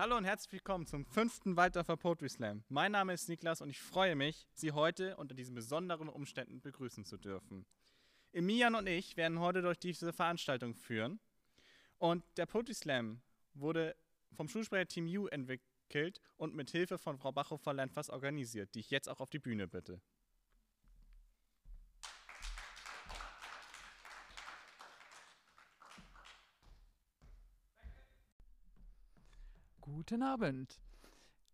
[0.00, 2.64] Hallo und herzlich willkommen zum fünften Waldorfer Poetry Slam.
[2.70, 7.04] Mein Name ist Niklas und ich freue mich, Sie heute unter diesen besonderen Umständen begrüßen
[7.04, 7.66] zu dürfen.
[8.32, 11.20] Emilian und ich werden heute durch diese Veranstaltung führen.
[11.98, 13.20] Und der Poetry Slam
[13.52, 13.94] wurde
[14.32, 19.20] vom Schulsprecher-Team U entwickelt und mit Hilfe von Frau Bachhofer-Lernfass organisiert, die ich jetzt auch
[19.20, 20.00] auf die Bühne bitte.
[30.00, 30.80] Guten Abend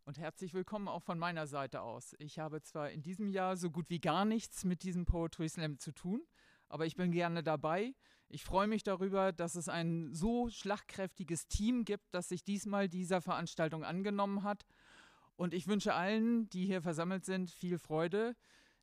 [0.05, 2.15] und herzlich willkommen auch von meiner Seite aus.
[2.21, 5.81] Ich habe zwar in diesem Jahr so gut wie gar nichts mit diesem Poetry Slam
[5.81, 6.23] zu tun,
[6.69, 7.93] aber ich bin gerne dabei.
[8.29, 13.21] Ich freue mich darüber, dass es ein so schlagkräftiges Team gibt, das sich diesmal dieser
[13.21, 14.65] Veranstaltung angenommen hat.
[15.35, 18.37] Und ich wünsche allen, die hier versammelt sind, viel Freude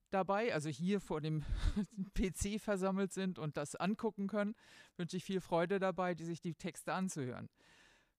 [0.10, 1.46] dabei, also hier vor dem
[2.16, 4.56] PC versammelt sind und das angucken können,
[4.98, 7.48] wünsche ich viel Freude dabei, die sich die Texte anzuhören.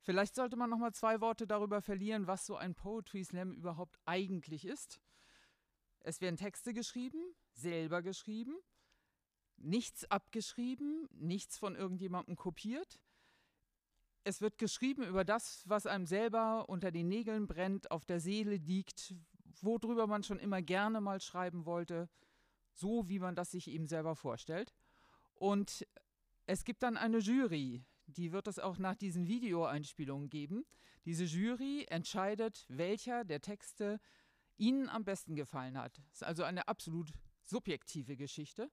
[0.04, 3.98] Vielleicht sollte man noch mal zwei Worte darüber verlieren, was so ein Poetry Slam überhaupt
[4.04, 5.00] eigentlich ist.
[6.00, 7.18] Es werden Texte geschrieben,
[7.54, 8.54] selber geschrieben,
[9.56, 13.00] nichts abgeschrieben, nichts von irgendjemandem kopiert.
[14.24, 18.56] Es wird geschrieben über das, was einem selber unter den Nägeln brennt, auf der Seele
[18.56, 19.14] liegt,
[19.62, 22.10] worüber man schon immer gerne mal schreiben wollte,
[22.74, 24.74] so wie man das sich eben selber vorstellt.
[25.32, 25.86] Und
[26.44, 30.64] es gibt dann eine Jury, die wird es auch nach diesen Videoeinspielungen geben.
[31.04, 34.00] Diese Jury entscheidet, welcher der Texte
[34.56, 35.98] Ihnen am besten gefallen hat.
[36.10, 37.12] Das ist also eine absolut
[37.44, 38.70] subjektive Geschichte,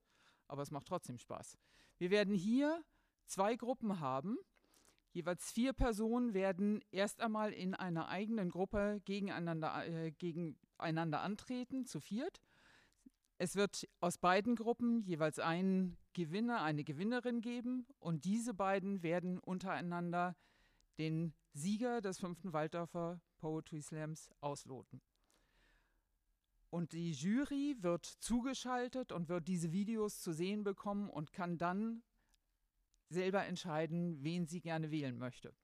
[0.48, 1.58] aber es macht trotzdem Spaß.
[1.98, 2.84] Wir werden hier
[3.26, 4.38] zwei Gruppen haben.
[5.12, 12.00] Jeweils vier Personen werden erst einmal in einer eigenen Gruppe gegeneinander, äh, gegeneinander antreten, zu
[12.00, 12.42] viert.
[13.44, 19.40] Es wird aus beiden Gruppen jeweils einen Gewinner, eine Gewinnerin geben und diese beiden werden
[19.40, 20.36] untereinander
[21.00, 25.02] den Sieger des fünften Waldorfer Poetry Slams ausloten.
[26.70, 32.04] Und die Jury wird zugeschaltet und wird diese Videos zu sehen bekommen und kann dann
[33.10, 35.56] selber entscheiden, wen sie gerne wählen möchte.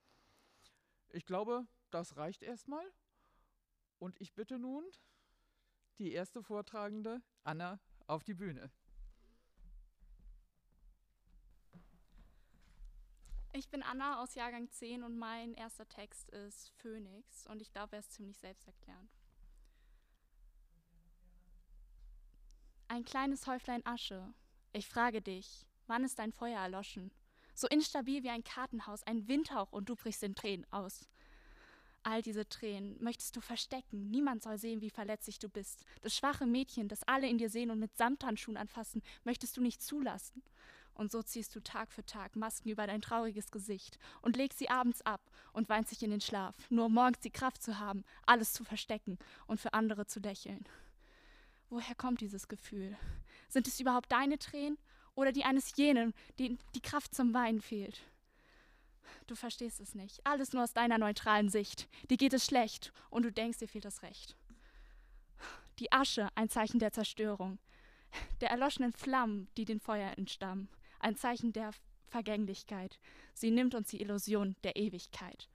[1.10, 2.92] Ich glaube, das reicht erstmal.
[4.00, 4.84] Und ich bitte nun
[6.00, 8.70] die erste Vortragende, Anna, auf die Bühne.
[13.54, 17.96] Ich bin Anna aus Jahrgang 10 und mein erster Text ist Phönix und ich glaube,
[17.96, 19.10] er ist ziemlich selbsterklärend.
[22.90, 24.34] Ein kleines Häuflein Asche.
[24.74, 27.14] Ich frage dich, wann ist dein Feuer erloschen?
[27.56, 31.08] So instabil wie ein Kartenhaus, ein Windhauch und du brichst in Tränen aus
[32.08, 34.10] all diese Tränen möchtest du verstecken.
[34.10, 35.84] Niemand soll sehen, wie verletzlich du bist.
[36.02, 39.82] Das schwache Mädchen, das alle in dir sehen und mit Samthandschuhen anfassen, möchtest du nicht
[39.82, 40.42] zulassen.
[40.94, 44.70] Und so ziehst du Tag für Tag Masken über dein trauriges Gesicht und legst sie
[44.70, 48.04] abends ab und weinst dich in den Schlaf, nur um morgens die Kraft zu haben,
[48.26, 50.66] alles zu verstecken und für andere zu lächeln.
[51.70, 52.98] Woher kommt dieses Gefühl?
[53.50, 54.78] Sind es überhaupt deine Tränen
[55.14, 58.02] oder die eines jenen, dem die Kraft zum Weinen fehlt?
[59.28, 60.26] Du verstehst es nicht.
[60.26, 61.88] Alles nur aus deiner neutralen Sicht.
[62.10, 64.36] Dir geht es schlecht und du denkst, dir fehlt das Recht.
[65.80, 67.60] Die Asche, ein Zeichen der Zerstörung.
[68.42, 70.70] Der erloschenen Flammen, die den Feuer entstammen.
[71.00, 71.72] Ein Zeichen der
[72.08, 73.00] Vergänglichkeit.
[73.34, 75.50] Sie nimmt uns die Illusion der Ewigkeit.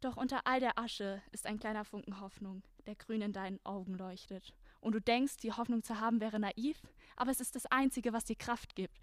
[0.00, 3.94] Doch unter all der Asche ist ein kleiner Funken Hoffnung, der grün in deinen Augen
[3.94, 4.52] leuchtet.
[4.80, 6.82] Und du denkst, die Hoffnung zu haben wäre naiv,
[7.16, 8.98] aber es ist das Einzige, was dir Kraft gibt.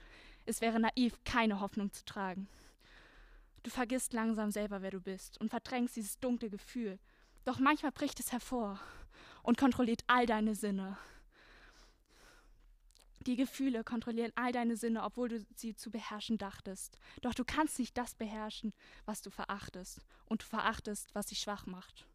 [0.46, 2.50] Es wäre naiv, keine Hoffnung zu tragen.
[3.64, 7.00] Du vergisst langsam selber, wer du bist und verdrängst dieses dunkle Gefühl.
[7.46, 8.80] Doch manchmal bricht es hervor
[9.44, 10.98] und kontrolliert all deine Sinne.
[13.26, 16.98] Die Gefühle kontrollieren all deine Sinne, obwohl du sie zu beherrschen dachtest.
[17.22, 18.74] Doch du kannst nicht das beherrschen,
[19.06, 20.06] was du verachtest.
[20.28, 22.06] Und du verachtest, was dich schwach macht.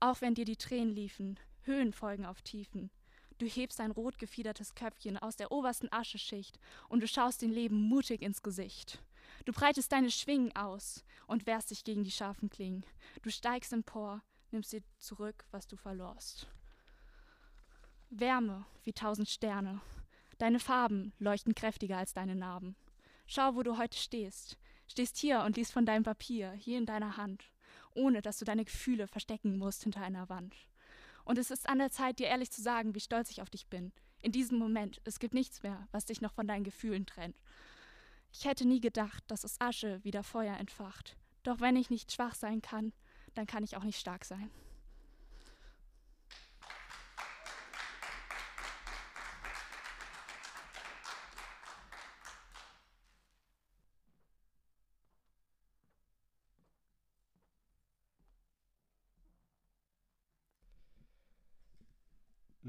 [0.00, 2.90] Auch wenn dir die Tränen liefen, Höhen folgen auf Tiefen.
[3.38, 7.76] Du hebst dein rot gefiedertes Köpfchen aus der obersten Ascheschicht und du schaust dem Leben
[7.76, 9.02] mutig ins Gesicht.
[9.44, 12.84] Du breitest deine Schwingen aus und wehrst dich gegen die scharfen Klingen.
[13.22, 16.46] Du steigst empor, nimmst dir zurück, was du verlorst.
[18.10, 19.80] Wärme wie tausend Sterne.
[20.38, 22.76] Deine Farben leuchten kräftiger als deine Narben.
[23.26, 24.58] Schau, wo du heute stehst.
[24.86, 27.44] Stehst hier und liest von deinem Papier, hier in deiner Hand,
[27.94, 30.54] ohne dass du deine Gefühle verstecken musst hinter einer Wand.
[31.24, 33.68] Und es ist an der Zeit, dir ehrlich zu sagen, wie stolz ich auf dich
[33.68, 33.92] bin.
[34.20, 37.36] In diesem Moment, es gibt nichts mehr, was dich noch von deinen Gefühlen trennt.
[38.32, 41.16] Ich hätte nie gedacht, dass aus Asche wieder Feuer entfacht.
[41.42, 42.92] Doch wenn ich nicht schwach sein kann,
[43.34, 44.50] dann kann ich auch nicht stark sein.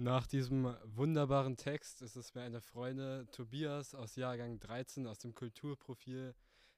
[0.04, 5.34] Nach diesem wunderbaren Text ist es mir eine Freude, Tobias aus Jahrgang 13 aus dem
[5.34, 6.36] Kulturprofil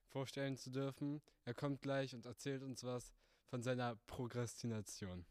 [0.09, 1.23] vorstellen zu dürfen.
[1.43, 3.15] Er kommt gleich und erzählt uns was
[3.47, 5.25] von seiner Prokrastination.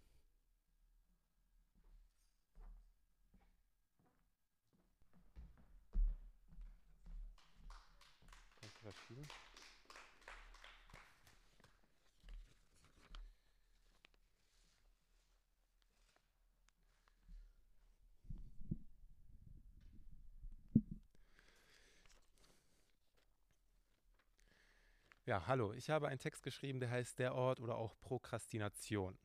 [25.26, 25.72] Ja, hallo.
[25.72, 29.18] Ich habe einen Text geschrieben, der heißt Der Ort oder auch Prokrastination.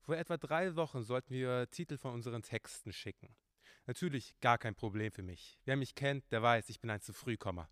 [0.00, 3.36] Vor etwa drei Wochen sollten wir Titel von unseren Texten schicken.
[3.86, 5.60] Natürlich gar kein Problem für mich.
[5.66, 7.70] Wer mich kennt, der weiß, ich bin ein zu Frühkommer.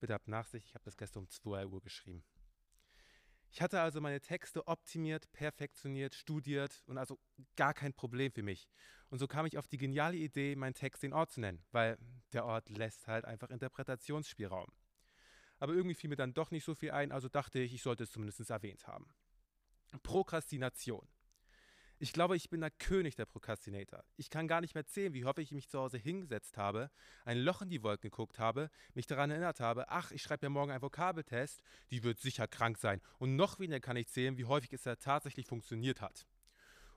[0.00, 2.24] Bitte habt Nachsicht, ich habe das gestern um 2 Uhr geschrieben.
[3.52, 7.16] Ich hatte also meine Texte optimiert, perfektioniert, studiert und also
[7.54, 8.68] gar kein Problem für mich.
[9.08, 11.96] Und so kam ich auf die geniale Idee, meinen Text den Ort zu nennen, weil
[12.32, 14.68] der Ort lässt halt einfach Interpretationsspielraum
[15.58, 18.04] aber irgendwie fiel mir dann doch nicht so viel ein, also dachte ich, ich sollte
[18.04, 19.06] es zumindest erwähnt haben.
[20.02, 21.06] Prokrastination.
[22.00, 24.04] Ich glaube, ich bin der König der Prokrastinator.
[24.16, 26.92] Ich kann gar nicht mehr zählen, wie häufig ich mich zu Hause hingesetzt habe,
[27.24, 30.50] ein Loch in die Wolken geguckt habe, mich daran erinnert habe, ach, ich schreibe ja
[30.50, 31.60] morgen einen Vokabeltest,
[31.90, 33.00] die wird sicher krank sein.
[33.18, 36.28] Und noch weniger kann ich zählen, wie häufig es ja tatsächlich funktioniert hat.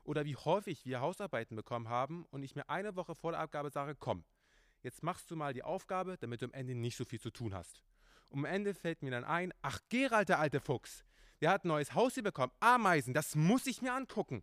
[0.04, 3.70] Oder wie häufig wir Hausarbeiten bekommen haben und ich mir eine Woche vor der Abgabe
[3.70, 4.24] sage, komm,
[4.82, 7.54] jetzt machst du mal die Aufgabe, damit du am Ende nicht so viel zu tun
[7.54, 7.82] hast.
[8.32, 11.04] Und am Ende fällt mir dann ein, ach Gerald, der alte Fuchs,
[11.42, 12.52] der hat ein neues Haus hier bekommen.
[12.60, 14.42] Ameisen, das muss ich mir angucken.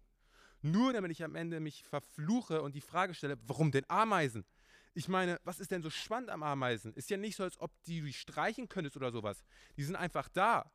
[0.61, 4.45] Nur damit ich am Ende mich verfluche und die Frage stelle, warum denn Ameisen?
[4.93, 6.93] Ich meine, was ist denn so spannend am Ameisen?
[6.93, 9.43] Ist ja nicht so, als ob die du streichen könntest oder sowas.
[9.75, 10.71] Die sind einfach da.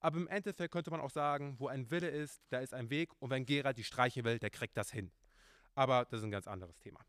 [0.00, 3.10] Aber im Endeffekt könnte man auch sagen, wo ein Wille ist, da ist ein Weg.
[3.18, 5.10] Und wenn Gerald die streichen will, der kriegt das hin.
[5.74, 7.00] Aber das ist ein ganz anderes Thema.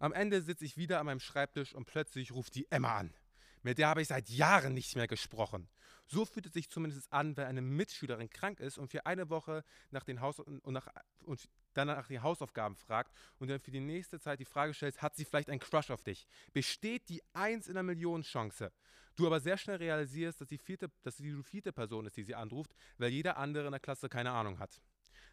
[0.00, 3.14] Am Ende sitze ich wieder an meinem Schreibtisch und plötzlich ruft die Emma an.
[3.62, 5.68] Mit der habe ich seit Jahren nicht mehr gesprochen.
[6.06, 9.64] So fühlt es sich zumindest an, wenn eine Mitschülerin krank ist und für eine Woche
[9.90, 10.88] nach den Haus und, nach,
[11.24, 15.00] und dann nach den Hausaufgaben fragt und dann für die nächste Zeit die Frage stellt,
[15.00, 16.26] hat sie vielleicht einen Crush auf dich?
[16.52, 18.72] Besteht die Eins in einer Million Chance?
[19.16, 22.24] Du aber sehr schnell realisierst, dass, die vierte, dass sie die vierte Person ist, die
[22.24, 24.80] sie anruft, weil jeder andere in der Klasse keine Ahnung hat.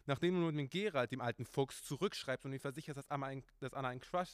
[0.06, 3.44] Nachdem du mit dem Gerald, dem alten Fuchs, zurückschreibst und ihm versicherst, dass Anna, ein,
[3.58, 4.30] dass Anna einen Crush,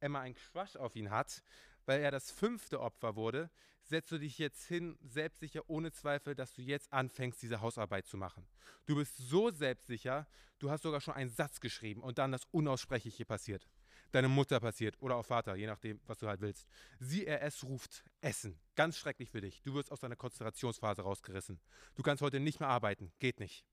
[0.00, 1.42] Emma einen Crush auf ihn hat,
[1.88, 3.50] weil er das fünfte Opfer wurde,
[3.80, 8.18] setzt du dich jetzt hin, selbstsicher, ohne Zweifel, dass du jetzt anfängst, diese Hausarbeit zu
[8.18, 8.46] machen.
[8.84, 10.26] Du bist so selbstsicher,
[10.58, 13.66] du hast sogar schon einen Satz geschrieben und dann das Unaussprechliche passiert.
[14.12, 16.66] Deine Mutter passiert oder auch Vater, je nachdem, was du halt willst.
[16.98, 18.60] Sie, er, es ruft Essen.
[18.74, 19.62] Ganz schrecklich für dich.
[19.62, 21.58] Du wirst aus deiner Konzentrationsphase rausgerissen.
[21.94, 23.12] Du kannst heute nicht mehr arbeiten.
[23.18, 23.64] Geht nicht.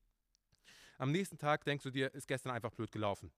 [0.97, 3.33] Am nächsten Tag denkst du dir, ist gestern einfach blöd gelaufen.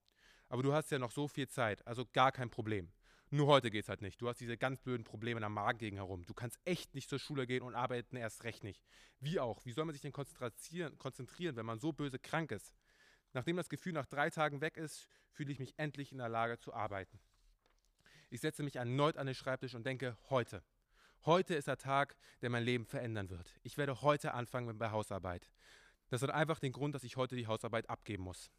[0.48, 2.92] Aber du hast ja noch so viel Zeit, also gar kein Problem.
[3.30, 4.22] Nur heute geht es halt nicht.
[4.22, 6.24] Du hast diese ganz blöden Probleme in der Magengegend herum.
[6.24, 8.82] Du kannst echt nicht zur Schule gehen und arbeiten erst recht nicht.
[9.20, 9.64] Wie auch?
[9.66, 12.72] Wie soll man sich denn konzentrieren, konzentrieren, wenn man so böse krank ist?
[13.34, 16.58] Nachdem das Gefühl nach drei Tagen weg ist, fühle ich mich endlich in der Lage
[16.58, 17.20] zu arbeiten.
[18.30, 20.62] Ich setze mich erneut an den Schreibtisch und denke, heute.
[21.26, 23.58] Heute ist der Tag, der mein Leben verändern wird.
[23.62, 25.50] Ich werde heute anfangen mit der Hausarbeit.
[26.08, 28.50] Das hat einfach den Grund, dass ich heute die Hausarbeit abgeben muss.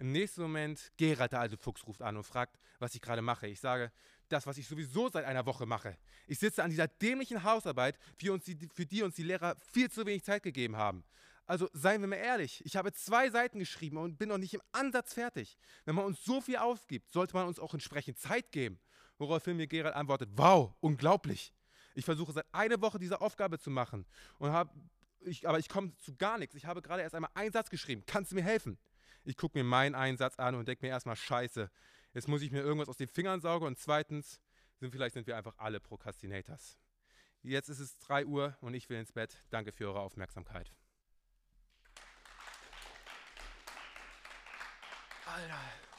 [0.00, 3.46] Im nächsten Moment, Gerald, der alte Fuchs, ruft an und fragt, was ich gerade mache.
[3.48, 3.92] Ich sage,
[4.30, 5.98] das, was ich sowieso seit einer Woche mache.
[6.26, 9.90] Ich sitze an dieser dämlichen Hausarbeit, für, uns die, für die uns die Lehrer viel
[9.90, 11.04] zu wenig Zeit gegeben haben.
[11.44, 14.62] Also seien wir mal ehrlich, ich habe zwei Seiten geschrieben und bin noch nicht im
[14.72, 15.58] Ansatz fertig.
[15.84, 18.80] Wenn man uns so viel aufgibt, sollte man uns auch entsprechend Zeit geben.
[19.18, 21.52] Woraufhin mir Gerald antwortet, wow, unglaublich.
[21.94, 24.06] Ich versuche seit einer Woche diese Aufgabe zu machen
[24.38, 24.72] und habe
[25.20, 26.54] ich, aber ich komme zu gar nichts.
[26.54, 28.02] Ich habe gerade erst einmal einen Satz geschrieben.
[28.06, 28.78] Kannst du mir helfen?
[29.24, 31.70] Ich gucke mir meinen Einsatz an und denke mir erstmal, scheiße,
[32.14, 34.40] jetzt muss ich mir irgendwas aus den Fingern saugen und zweitens,
[34.78, 36.78] sind, vielleicht sind wir einfach alle Prokrastinators.
[37.42, 39.36] Jetzt ist es 3 Uhr und ich will ins Bett.
[39.50, 40.72] Danke für eure Aufmerksamkeit.
[45.26, 45.89] Alter.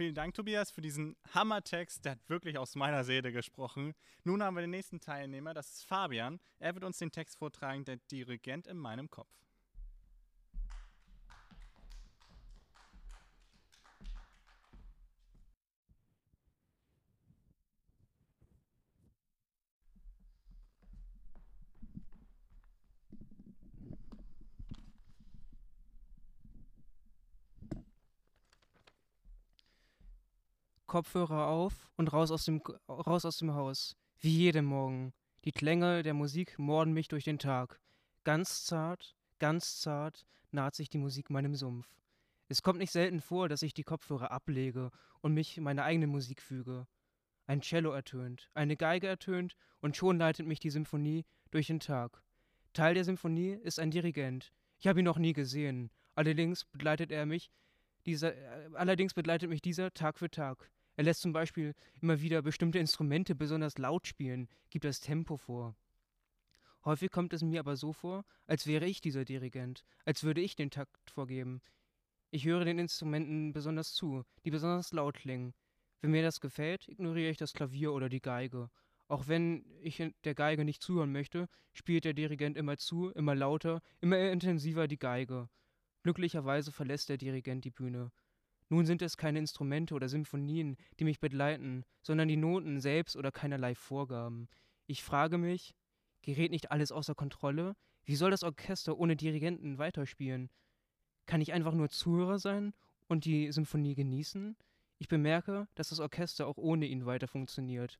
[0.00, 2.06] Vielen Dank, Tobias, für diesen Hammertext.
[2.06, 3.92] Der hat wirklich aus meiner Seele gesprochen.
[4.24, 6.40] Nun haben wir den nächsten Teilnehmer, das ist Fabian.
[6.58, 9.28] Er wird uns den Text vortragen, der Dirigent in meinem Kopf.
[30.90, 33.96] Kopfhörer auf und raus aus dem, raus aus dem Haus.
[34.18, 35.12] Wie jeden Morgen.
[35.44, 37.78] Die Klänge der Musik morden mich durch den Tag.
[38.24, 41.86] Ganz zart, ganz zart naht sich die Musik meinem Sumpf.
[42.48, 46.42] Es kommt nicht selten vor, dass ich die Kopfhörer ablege und mich meiner eigenen Musik
[46.42, 46.88] füge.
[47.46, 52.20] Ein Cello ertönt, eine Geige ertönt und schon leitet mich die Symphonie durch den Tag.
[52.72, 54.52] Teil der Symphonie ist ein Dirigent.
[54.80, 55.92] Ich habe ihn noch nie gesehen.
[56.16, 57.52] Allerdings begleitet er mich
[58.06, 60.68] dieser, äh, allerdings begleitet mich dieser Tag für Tag.
[61.00, 65.74] Er lässt zum Beispiel immer wieder bestimmte Instrumente besonders laut spielen, gibt das Tempo vor.
[66.84, 70.56] Häufig kommt es mir aber so vor, als wäre ich dieser Dirigent, als würde ich
[70.56, 71.62] den Takt vorgeben.
[72.30, 75.54] Ich höre den Instrumenten besonders zu, die besonders laut klingen.
[76.02, 78.68] Wenn mir das gefällt, ignoriere ich das Klavier oder die Geige.
[79.08, 83.80] Auch wenn ich der Geige nicht zuhören möchte, spielt der Dirigent immer zu, immer lauter,
[84.02, 85.48] immer intensiver die Geige.
[86.02, 88.12] Glücklicherweise verlässt der Dirigent die Bühne.
[88.70, 93.32] Nun sind es keine Instrumente oder Symphonien, die mich begleiten, sondern die Noten selbst oder
[93.32, 94.48] keinerlei Vorgaben.
[94.86, 95.74] Ich frage mich,
[96.22, 97.74] gerät nicht alles außer Kontrolle?
[98.04, 100.50] Wie soll das Orchester ohne Dirigenten weiterspielen?
[101.26, 102.72] Kann ich einfach nur Zuhörer sein
[103.08, 104.56] und die Symphonie genießen?
[104.98, 107.98] Ich bemerke, dass das Orchester auch ohne ihn weiter funktioniert.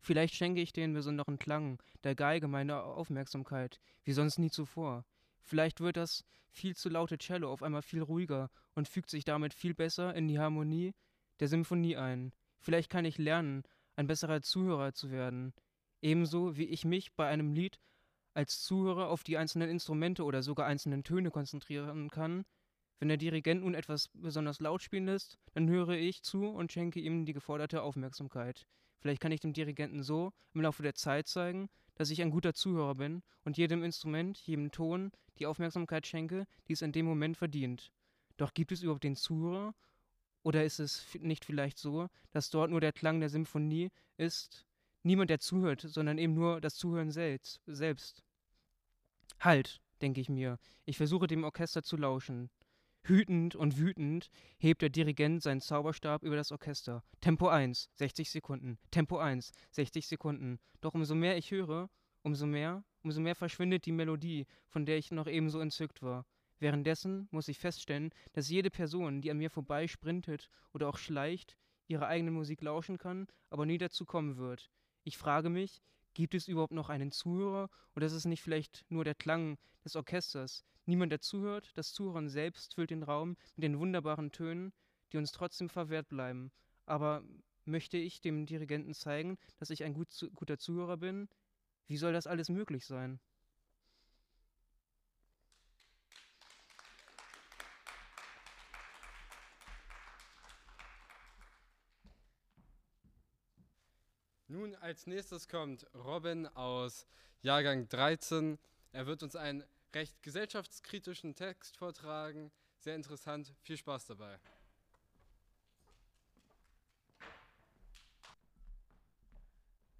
[0.00, 5.04] Vielleicht schenke ich den besonderen Klang der Geige meine Aufmerksamkeit, wie sonst nie zuvor.
[5.48, 9.54] Vielleicht wird das viel zu laute Cello auf einmal viel ruhiger und fügt sich damit
[9.54, 10.94] viel besser in die Harmonie
[11.40, 12.34] der Symphonie ein.
[12.58, 13.62] Vielleicht kann ich lernen,
[13.96, 15.54] ein besserer Zuhörer zu werden,
[16.02, 17.80] ebenso wie ich mich bei einem Lied
[18.34, 22.44] als Zuhörer auf die einzelnen Instrumente oder sogar einzelnen Töne konzentrieren kann.
[22.98, 27.00] Wenn der Dirigent nun etwas besonders laut spielen lässt, dann höre ich zu und schenke
[27.00, 28.66] ihm die geforderte Aufmerksamkeit.
[29.00, 32.54] Vielleicht kann ich dem Dirigenten so im Laufe der Zeit zeigen, dass ich ein guter
[32.54, 37.36] Zuhörer bin und jedem Instrument, jedem Ton die Aufmerksamkeit schenke, die es in dem Moment
[37.36, 37.92] verdient.
[38.36, 39.74] Doch gibt es überhaupt den Zuhörer?
[40.42, 44.66] Oder ist es nicht vielleicht so, dass dort nur der Klang der Symphonie ist,
[45.02, 48.22] niemand, der zuhört, sondern eben nur das Zuhören selbst?
[49.40, 52.50] Halt, denke ich mir, ich versuche dem Orchester zu lauschen.
[53.08, 57.02] Hütend und wütend hebt der Dirigent seinen Zauberstab über das Orchester.
[57.22, 58.78] Tempo 1, 60 Sekunden.
[58.90, 60.58] Tempo 1, 60 Sekunden.
[60.82, 61.88] Doch umso mehr ich höre,
[62.20, 66.26] umso mehr, umso mehr verschwindet die Melodie, von der ich noch ebenso entzückt war.
[66.58, 71.56] Währenddessen muss ich feststellen, dass jede Person, die an mir vorbei sprintet oder auch schleicht,
[71.86, 74.70] ihrer eigenen Musik lauschen kann, aber nie dazu kommen wird.
[75.04, 75.80] Ich frage mich,
[76.18, 79.96] gibt es überhaupt noch einen Zuhörer oder ist es nicht vielleicht nur der Klang des
[79.96, 84.72] Orchesters, Niemand, der zuhört, das Zuhören selbst füllt den Raum mit den wunderbaren Tönen,
[85.12, 86.50] die uns trotzdem verwehrt bleiben.
[86.86, 87.22] Aber
[87.66, 91.28] möchte ich dem Dirigenten zeigen, dass ich ein gut, guter Zuhörer bin?
[91.88, 93.20] Wie soll das alles möglich sein?
[104.58, 107.06] Nun als nächstes kommt Robin aus
[107.42, 108.58] Jahrgang 13.
[108.90, 109.62] Er wird uns ein
[109.94, 112.50] recht gesellschaftskritischen Text vortragen.
[112.80, 113.54] Sehr interessant.
[113.62, 114.40] Viel Spaß dabei.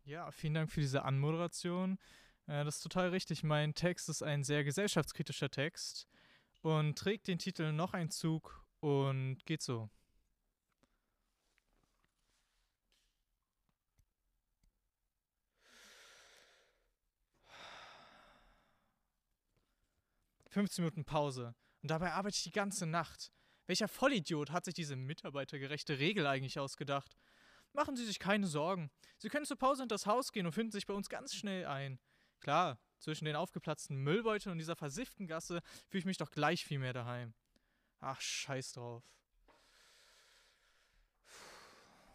[0.05, 1.97] Ja, vielen Dank für diese Anmoderation.
[2.49, 3.45] Äh, das ist total richtig.
[3.45, 6.09] Mein Text ist ein sehr gesellschaftskritischer Text
[6.63, 9.89] und trägt den Titel Noch ein Zug und geht so.
[20.49, 21.55] 15 Minuten Pause.
[21.83, 23.33] Und dabei arbeite ich die ganze Nacht.
[23.67, 27.17] Welcher Vollidiot hat sich diese mitarbeitergerechte Regel eigentlich ausgedacht?
[27.75, 28.91] Machen Sie sich keine Sorgen.
[29.19, 31.67] Sie können zur Pause in das Haus gehen und finden sich bei uns ganz schnell
[31.67, 32.01] ein.
[32.41, 36.79] Klar, zwischen den aufgeplatzten Müllbeuteln und dieser versifften Gasse fühle ich mich doch gleich viel
[36.79, 37.35] mehr daheim.
[38.01, 39.05] Ach, scheiß drauf.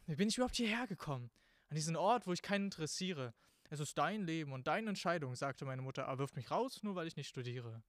[0.05, 1.31] Wie bin ich überhaupt hierher gekommen?
[1.69, 3.33] An diesen Ort, wo ich keinen interessiere.
[3.69, 6.95] Es ist dein Leben und deine Entscheidung, sagte meine Mutter, aber wirft mich raus, nur
[6.95, 7.83] weil ich nicht studiere.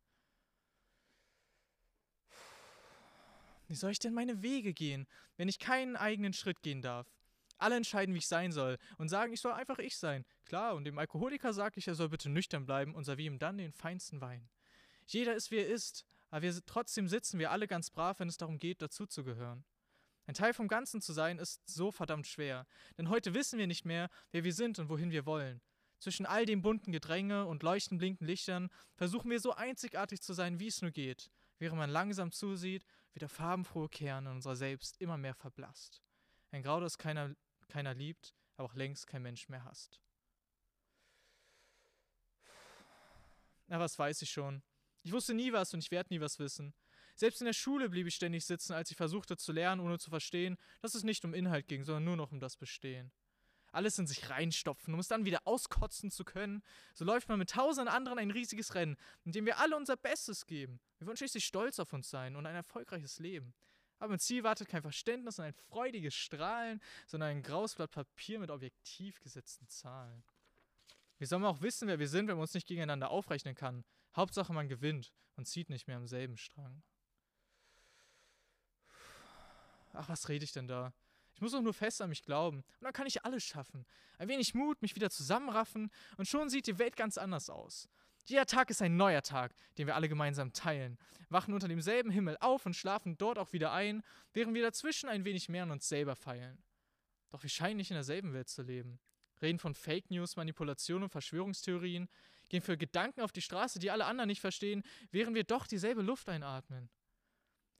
[3.66, 5.06] Wie soll ich denn meine Wege gehen,
[5.36, 7.06] wenn ich keinen eigenen Schritt gehen darf?
[7.56, 10.24] Alle entscheiden, wie ich sein soll und sagen, ich soll einfach ich sein.
[10.44, 13.58] Klar, und dem Alkoholiker sage ich, er soll bitte nüchtern bleiben und serviere ihm dann
[13.58, 14.48] den feinsten Wein.
[15.06, 18.36] Jeder ist, wie er ist, aber wir, trotzdem sitzen wir alle ganz brav, wenn es
[18.36, 19.64] darum geht, dazuzugehören.
[20.26, 22.66] Ein Teil vom Ganzen zu sein, ist so verdammt schwer,
[22.98, 25.60] denn heute wissen wir nicht mehr, wer wir sind und wohin wir wollen.
[25.98, 30.58] Zwischen all dem bunten Gedränge und leuchtend blinkenden Lichtern versuchen wir so einzigartig zu sein,
[30.58, 35.00] wie es nur geht, während man langsam zusieht, wie der farbenfrohe Kern in unserer Selbst
[35.00, 36.02] immer mehr verblasst.
[36.50, 37.34] Ein Grau, das keiner,
[37.68, 40.00] keiner liebt, aber auch längst kein Mensch mehr hasst.
[43.66, 44.62] Na, was weiß ich schon.
[45.02, 46.74] Ich wusste nie was und ich werde nie was wissen.
[47.16, 50.10] Selbst in der Schule blieb ich ständig sitzen, als ich versuchte zu lernen, ohne zu
[50.10, 53.12] verstehen, dass es nicht um Inhalt ging, sondern nur noch um das Bestehen.
[53.74, 56.62] Alles in sich reinstopfen, um es dann wieder auskotzen zu können.
[56.94, 60.46] So läuft man mit tausenden anderen ein riesiges Rennen, in dem wir alle unser Bestes
[60.46, 60.78] geben.
[60.98, 63.52] Wir wollen schließlich stolz auf uns sein und ein erfolgreiches Leben.
[63.98, 68.38] Aber im Ziel wartet kein Verständnis und ein freudiges Strahlen, sondern ein graues Blatt Papier
[68.38, 70.22] mit objektiv gesetzten Zahlen.
[71.18, 73.84] Wie soll man auch wissen, wer wir sind, wenn man uns nicht gegeneinander aufrechnen kann?
[74.14, 76.84] Hauptsache, man gewinnt und zieht nicht mehr am selben Strang.
[79.92, 80.92] Ach, was rede ich denn da?
[81.44, 82.64] Muss doch nur fest an mich glauben.
[82.80, 83.84] Und dann kann ich alles schaffen.
[84.16, 87.86] Ein wenig Mut, mich wieder zusammenraffen und schon sieht die Welt ganz anders aus.
[88.24, 90.96] Jeder Tag ist ein neuer Tag, den wir alle gemeinsam teilen,
[91.28, 95.26] wachen unter demselben Himmel auf und schlafen dort auch wieder ein, während wir dazwischen ein
[95.26, 96.62] wenig mehr an uns selber feilen.
[97.28, 98.98] Doch wir scheinen nicht in derselben Welt zu leben.
[99.42, 102.08] Reden von Fake News, Manipulation und Verschwörungstheorien,
[102.48, 106.00] gehen für Gedanken auf die Straße, die alle anderen nicht verstehen, während wir doch dieselbe
[106.00, 106.88] Luft einatmen.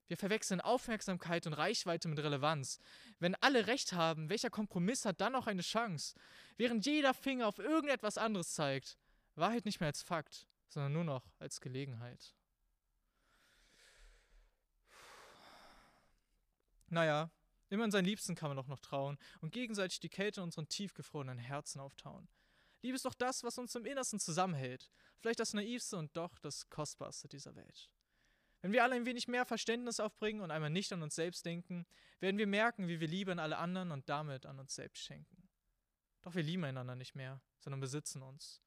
[0.07, 2.79] Wir verwechseln Aufmerksamkeit und Reichweite mit Relevanz.
[3.19, 6.15] Wenn alle recht haben, welcher Kompromiss hat dann noch eine Chance?
[6.57, 8.99] Während jeder Finger auf irgendetwas anderes zeigt.
[9.35, 12.35] Wahrheit nicht mehr als Fakt, sondern nur noch als Gelegenheit.
[16.89, 17.31] Naja,
[17.71, 20.69] immer in seinen Liebsten kann man doch noch trauen und gegenseitig die Kälte in unseren
[20.69, 22.29] tiefgefrorenen Herzen auftauen.
[22.83, 24.91] Liebe ist doch das, was uns im Innersten zusammenhält.
[25.19, 27.91] Vielleicht das naivste und doch das kostbarste dieser Welt.
[28.65, 31.85] Wenn wir alle ein wenig mehr Verständnis aufbringen und einmal nicht an uns selbst denken,
[32.21, 35.51] werden wir merken, wie wir Liebe an alle anderen und damit an uns selbst schenken.
[36.23, 38.63] Doch wir lieben einander nicht mehr, sondern besitzen uns.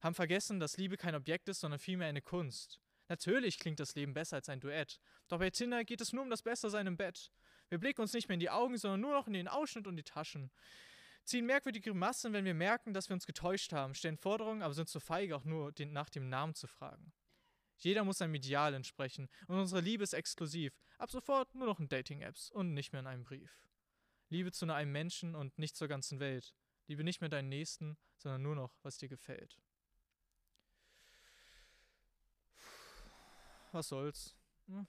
[0.00, 2.80] Haben vergessen, dass Liebe kein Objekt ist, sondern vielmehr eine Kunst.
[3.08, 4.98] Natürlich klingt das Leben besser als ein Duett,
[5.28, 7.30] doch bei Tinder geht es nur um das Bessersein im Bett.
[7.68, 9.96] Wir blicken uns nicht mehr in die Augen, sondern nur noch in den Ausschnitt und
[9.96, 10.50] die Taschen.
[11.24, 14.88] Ziehen merkwürdige Grimassen, wenn wir merken, dass wir uns getäuscht haben, stellen Forderungen, aber sind
[14.88, 17.12] zu feige, auch nur den, nach dem Namen zu fragen.
[17.80, 20.72] Jeder muss einem Ideal entsprechen und unsere Liebe ist exklusiv.
[20.98, 23.66] Ab sofort nur noch in Dating-Apps und nicht mehr in einem Brief.
[24.28, 26.54] Liebe zu nur einem Menschen und nicht zur ganzen Welt.
[26.86, 29.58] Liebe nicht mehr deinen Nächsten, sondern nur noch, was dir gefällt.
[33.72, 34.36] Was soll's?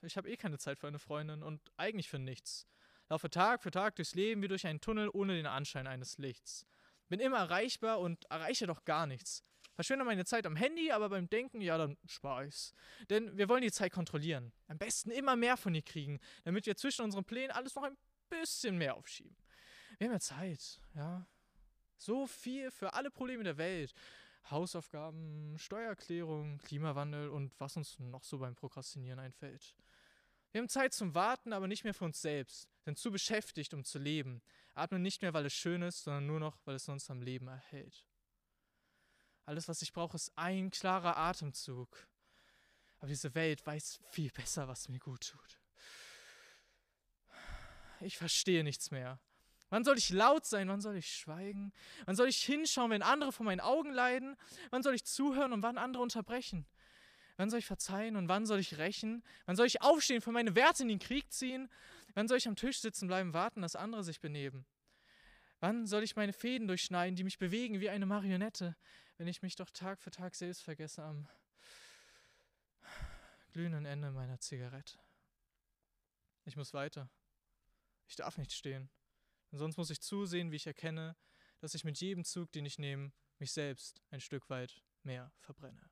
[0.01, 2.67] Ich habe eh keine Zeit für eine Freundin und eigentlich für nichts.
[3.09, 6.65] Laufe Tag für Tag durchs Leben wie durch einen Tunnel ohne den Anschein eines Lichts.
[7.09, 9.43] Bin immer erreichbar und erreiche doch gar nichts.
[9.73, 12.73] Verschwende meine Zeit am Handy, aber beim Denken, ja, dann spare ich's.
[13.09, 14.51] Denn wir wollen die Zeit kontrollieren.
[14.67, 17.97] Am besten immer mehr von ihr kriegen, damit wir zwischen unseren Plänen alles noch ein
[18.29, 19.35] bisschen mehr aufschieben.
[19.97, 21.25] Wir haben ja Zeit, ja.
[21.97, 23.93] So viel für alle Probleme der Welt.
[24.49, 29.75] Hausaufgaben, Steuererklärung, Klimawandel und was uns noch so beim Prokrastinieren einfällt.
[30.51, 33.83] Wir haben Zeit zum Warten, aber nicht mehr für uns selbst, sind zu beschäftigt, um
[33.85, 34.41] zu leben,
[34.73, 37.47] atmen nicht mehr, weil es schön ist, sondern nur noch, weil es uns am Leben
[37.47, 38.05] erhält.
[39.45, 42.07] Alles, was ich brauche, ist ein klarer Atemzug.
[42.99, 45.59] Aber diese Welt weiß viel besser, was mir gut tut.
[47.99, 49.19] Ich verstehe nichts mehr.
[49.69, 50.67] Wann soll ich laut sein?
[50.67, 51.71] Wann soll ich schweigen?
[52.05, 54.35] Wann soll ich hinschauen, wenn andere vor meinen Augen leiden?
[54.69, 56.65] Wann soll ich zuhören und wann andere unterbrechen?
[57.37, 59.23] Wann soll ich verzeihen und wann soll ich rächen?
[59.45, 61.69] Wann soll ich aufstehen, für meine Werte in den Krieg ziehen?
[62.13, 64.65] Wann soll ich am Tisch sitzen bleiben, warten, dass andere sich benehmen?
[65.61, 68.75] Wann soll ich meine Fäden durchschneiden, die mich bewegen wie eine Marionette,
[69.21, 71.27] wenn ich mich doch Tag für Tag selbst vergesse am
[73.53, 74.97] glühenden Ende meiner Zigarette?
[76.43, 77.07] Ich muss weiter.
[78.07, 78.89] Ich darf nicht stehen.
[79.51, 81.15] Und sonst muss ich zusehen, wie ich erkenne,
[81.59, 85.87] dass ich mit jedem Zug, den ich nehme, mich selbst ein Stück weit mehr verbrenne.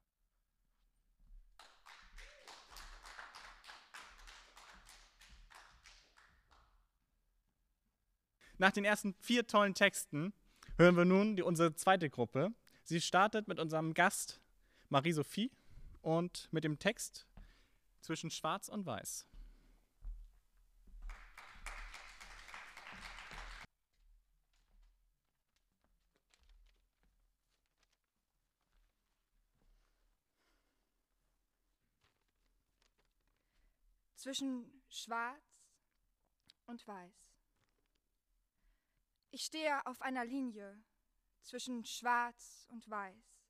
[8.58, 10.34] Nach den ersten vier tollen Texten
[10.78, 12.56] hören wir nun die, unsere zweite Gruppe.
[12.89, 14.41] Sie startet mit unserem Gast
[14.89, 15.52] Marie-Sophie
[16.02, 17.28] und mit dem Text
[18.02, 19.28] zwischen Schwarz und Weiß.
[34.15, 35.39] zwischen Schwarz
[36.65, 37.23] und Weiß.
[39.30, 40.84] Ich stehe auf einer Linie
[41.41, 43.43] zwischen Schwarz und Weiß,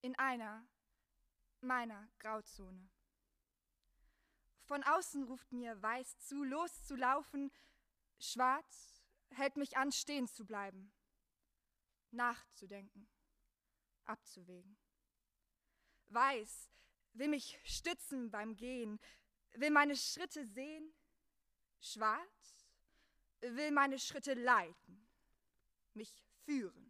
[0.00, 0.66] in einer
[1.60, 2.88] meiner Grauzone.
[4.64, 7.52] Von außen ruft mir Weiß zu, loszulaufen,
[8.18, 10.92] Schwarz hält mich an, stehen zu bleiben,
[12.10, 13.08] nachzudenken,
[14.04, 14.76] abzuwägen.
[16.08, 16.70] Weiß
[17.18, 19.00] will mich stützen beim Gehen,
[19.52, 20.92] will meine Schritte sehen,
[21.80, 22.68] schwarz,
[23.40, 25.08] will meine Schritte leiten,
[25.94, 26.85] mich führen,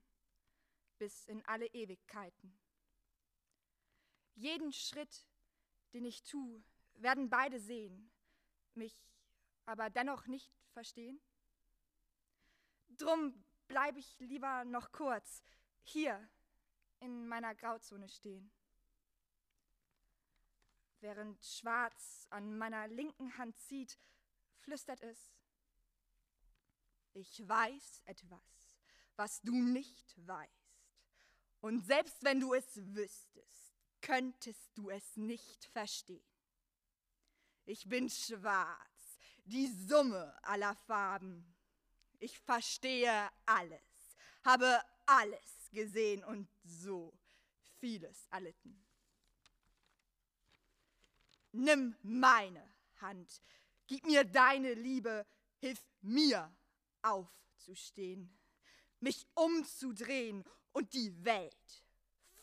[0.98, 2.58] bis in alle Ewigkeiten.
[4.34, 5.26] Jeden Schritt,
[5.92, 6.62] den ich tue,
[6.94, 8.10] werden beide sehen,
[8.74, 8.94] mich
[9.64, 11.20] aber dennoch nicht verstehen?
[12.88, 15.42] Drum bleibe ich lieber noch kurz
[15.82, 16.28] hier
[17.00, 18.50] in meiner Grauzone stehen.
[21.00, 23.98] Während Schwarz an meiner linken Hand zieht,
[24.58, 25.32] flüstert es,
[27.12, 28.76] ich weiß etwas,
[29.16, 30.65] was du nicht weißt.
[31.66, 36.22] Und selbst wenn du es wüsstest, könntest du es nicht verstehen.
[37.64, 41.44] Ich bin schwarz, die Summe aller Farben.
[42.20, 47.12] Ich verstehe alles, habe alles gesehen und so
[47.80, 48.86] vieles erlitten.
[51.50, 52.62] Nimm meine
[53.00, 53.42] Hand,
[53.88, 55.26] gib mir deine Liebe,
[55.58, 56.56] hilf mir
[57.02, 58.38] aufzustehen,
[59.00, 60.44] mich umzudrehen
[60.76, 61.84] und die Welt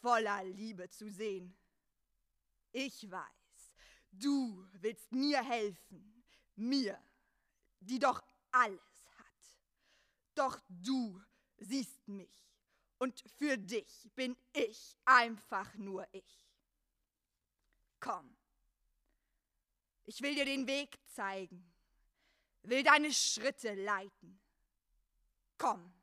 [0.01, 1.55] voller Liebe zu sehen.
[2.71, 3.75] Ich weiß,
[4.11, 6.23] du willst mir helfen,
[6.55, 6.99] mir,
[7.79, 9.59] die doch alles hat.
[10.33, 11.21] Doch du
[11.57, 12.49] siehst mich
[12.97, 16.49] und für dich bin ich einfach nur ich.
[17.99, 18.35] Komm,
[20.05, 21.71] ich will dir den Weg zeigen,
[22.63, 24.41] will deine Schritte leiten.
[25.55, 25.93] Komm,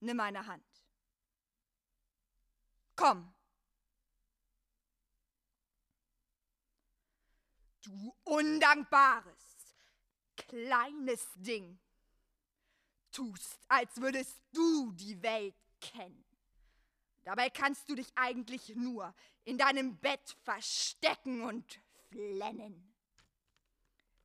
[0.00, 0.67] nimm meine Hand.
[2.98, 3.32] Komm.
[7.80, 9.76] Du undankbares,
[10.36, 11.78] kleines Ding.
[13.12, 16.24] Tust, als würdest du die Welt kennen.
[17.22, 21.80] Dabei kannst du dich eigentlich nur in deinem Bett verstecken und
[22.10, 22.92] flennen.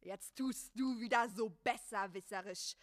[0.01, 2.75] Jetzt tust du wieder so besserwisserisch.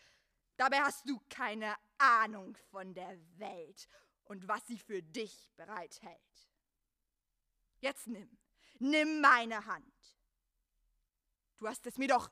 [0.56, 3.88] Dabei hast du keine Ahnung von der Welt
[4.30, 6.48] und was sie für dich bereithält.
[7.80, 8.38] Jetzt nimm,
[8.78, 10.16] nimm meine Hand.
[11.56, 12.30] Du hast es mir doch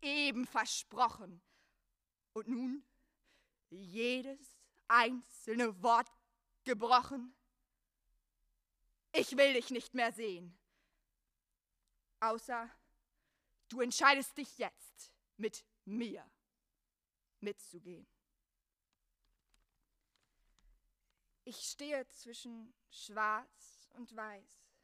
[0.00, 1.42] eben versprochen.
[2.32, 2.86] Und nun
[3.68, 6.10] jedes einzelne Wort
[6.64, 7.36] gebrochen.
[9.12, 10.58] Ich will dich nicht mehr sehen.
[12.20, 12.70] Außer
[13.68, 16.26] du entscheidest dich jetzt, mit mir
[17.40, 18.06] mitzugehen.
[21.48, 24.74] Ich stehe zwischen Schwarz und Weiß.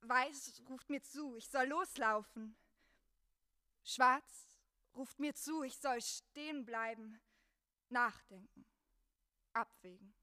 [0.00, 2.56] Weiß ruft mir zu, ich soll loslaufen.
[3.84, 4.56] Schwarz
[4.94, 7.20] ruft mir zu, ich soll stehen bleiben,
[7.90, 8.64] nachdenken,
[9.52, 10.14] abwägen.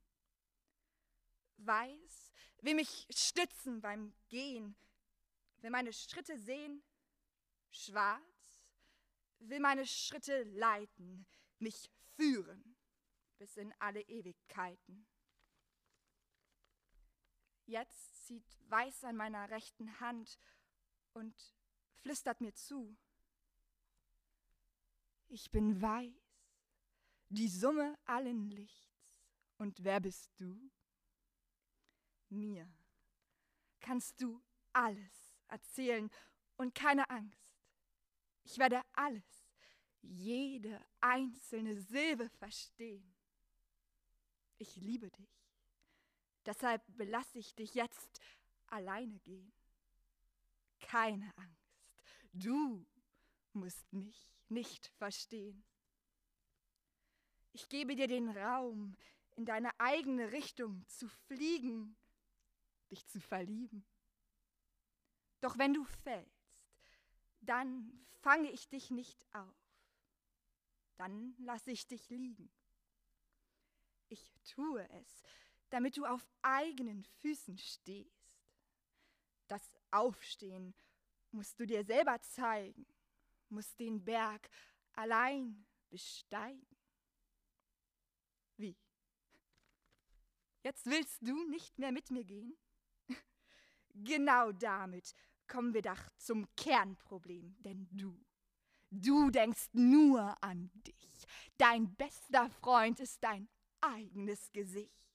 [1.57, 4.75] Weiß will mich stützen beim Gehen,
[5.57, 6.81] will meine Schritte sehen.
[7.69, 8.65] Schwarz
[9.37, 11.27] will meine Schritte leiten,
[11.59, 12.75] mich führen
[13.37, 15.07] bis in alle Ewigkeiten.
[17.67, 20.39] Jetzt zieht Weiß an meiner rechten Hand
[21.13, 21.35] und
[22.01, 22.97] flüstert mir zu.
[25.27, 26.13] Ich bin weiß,
[27.29, 28.87] die Summe allen Lichts.
[29.57, 30.71] Und wer bist du?
[32.29, 32.69] Mir
[33.79, 36.09] kannst du alles erzählen
[36.55, 37.47] und keine Angst.
[38.43, 39.25] Ich werde alles,
[40.01, 43.13] jede einzelne Silbe verstehen.
[44.57, 45.46] Ich liebe dich.
[46.47, 48.21] Deshalb belasse ich dich jetzt
[48.67, 49.51] alleine gehen.
[50.79, 51.75] Keine Angst.
[52.31, 52.87] Du
[53.51, 55.65] musst mich nicht verstehen.
[57.51, 58.95] Ich gebe dir den Raum,
[59.35, 61.97] in deine eigene Richtung zu fliegen,
[62.91, 63.85] dich zu verlieben.
[65.41, 66.55] Doch wenn du fällst,
[67.41, 69.53] dann fange ich dich nicht auf.
[70.95, 72.49] Dann lasse ich dich liegen.
[74.07, 75.23] Ich tue es,
[75.69, 78.35] damit du auf eigenen Füßen stehst.
[79.47, 80.73] Das Aufstehen
[81.31, 82.85] musst du dir selber zeigen,
[83.49, 84.49] musst den Berg
[84.93, 86.65] allein besteigen.
[88.57, 88.75] Wie?
[90.63, 92.57] Jetzt willst du nicht mehr mit mir gehen?
[93.99, 95.15] Genau damit
[95.47, 98.23] kommen wir doch zum Kernproblem, denn du,
[98.91, 101.25] du denkst nur an dich.
[101.57, 103.49] Dein bester Freund ist dein
[103.81, 105.06] eigenes Gesicht.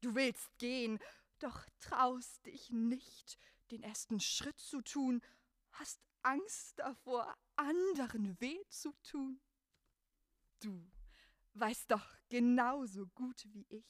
[0.00, 0.98] Du willst gehen,
[1.38, 3.38] doch traust dich nicht,
[3.70, 5.22] den ersten Schritt zu tun,
[5.72, 9.40] hast Angst davor, anderen weh zu tun.
[10.60, 10.90] Du
[11.54, 13.86] weißt doch genauso gut wie ich,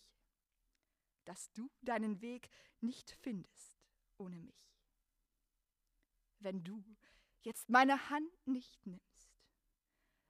[1.24, 2.48] dass du deinen Weg
[2.80, 3.78] nicht findest
[4.18, 4.54] ohne mich.
[6.38, 6.84] Wenn du
[7.42, 9.34] jetzt meine Hand nicht nimmst,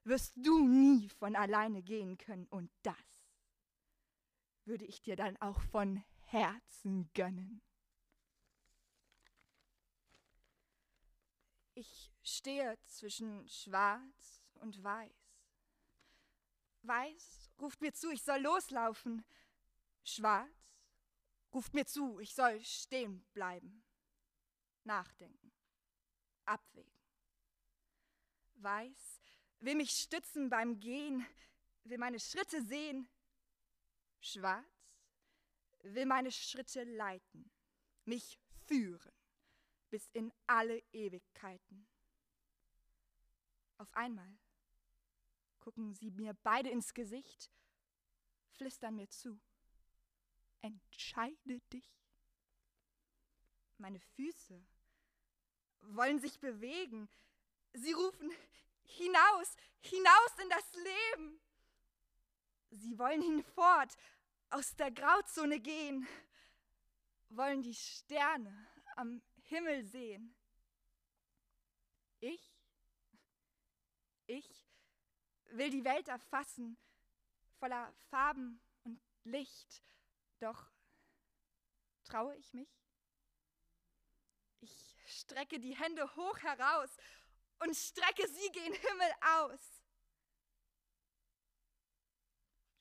[0.04, 2.96] wirst du nie von alleine gehen können und das
[4.68, 7.62] würde ich dir dann auch von Herzen gönnen.
[11.74, 15.12] Ich stehe zwischen schwarz und weiß.
[16.82, 19.24] Weiß ruft mir zu, ich soll loslaufen.
[20.04, 20.48] Schwarz
[21.52, 23.84] ruft mir zu, ich soll stehen bleiben.
[24.84, 25.52] Nachdenken.
[26.44, 26.92] Abwägen.
[28.54, 29.18] Weiß
[29.60, 31.26] will mich stützen beim Gehen,
[31.84, 33.08] will meine Schritte sehen.
[34.20, 34.64] Schwarz
[35.82, 37.50] will meine Schritte leiten,
[38.04, 39.12] mich führen
[39.90, 41.88] bis in alle Ewigkeiten.
[43.78, 44.38] Auf einmal
[45.60, 47.50] gucken sie mir beide ins Gesicht,
[48.56, 49.40] flüstern mir zu.
[50.60, 51.88] Entscheide dich.
[53.78, 54.60] Meine Füße
[55.80, 57.08] wollen sich bewegen.
[57.72, 58.30] Sie rufen
[58.84, 61.40] hinaus, hinaus in das Leben.
[62.70, 63.96] Sie wollen hinfort,
[64.50, 66.06] aus der Grauzone gehen,
[67.28, 70.34] wollen die Sterne am Himmel sehen.
[72.20, 72.52] Ich,
[74.26, 74.66] ich
[75.50, 76.76] will die Welt erfassen,
[77.58, 79.82] voller Farben und Licht,
[80.40, 80.70] doch
[82.04, 82.68] traue ich mich?
[84.60, 86.90] Ich strecke die Hände hoch heraus
[87.60, 89.77] und strecke sie gen Himmel aus.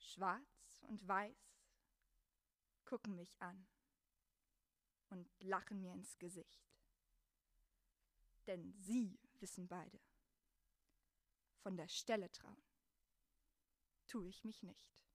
[0.08, 1.58] Schwarz und weiß
[2.88, 3.68] gucken mich an
[5.10, 6.66] und lachen mir ins Gesicht.
[8.46, 10.00] Denn sie wissen beide,
[11.58, 12.62] von der Stelle trauen
[14.06, 15.07] tue ich mich nicht.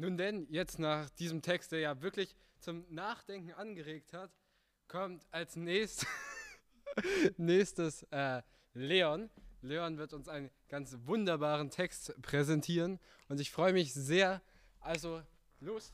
[0.00, 4.30] Nun denn, jetzt nach diesem Text, der ja wirklich zum Nachdenken angeregt hat,
[4.88, 6.06] kommt als nächst,
[7.36, 8.40] nächstes äh,
[8.72, 9.28] Leon.
[9.60, 14.40] Leon wird uns einen ganz wunderbaren Text präsentieren und ich freue mich sehr.
[14.80, 15.22] Also,
[15.60, 15.92] los.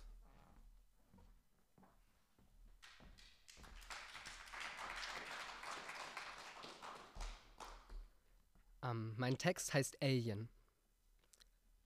[8.84, 10.48] Ähm, mein Text heißt Alien.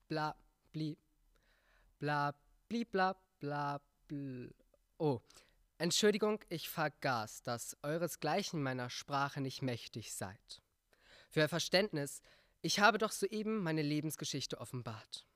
[0.07, 0.35] Bla,
[0.71, 0.99] bli,
[2.01, 2.33] bla,
[2.67, 4.51] bli, bla, bla, bl.
[4.97, 5.21] Oh,
[5.77, 10.63] Entschuldigung, ich vergaß, dass euresgleichen meiner Sprache nicht mächtig seid.
[11.29, 12.23] Für Verständnis,
[12.63, 15.27] ich habe doch soeben meine Lebensgeschichte offenbart.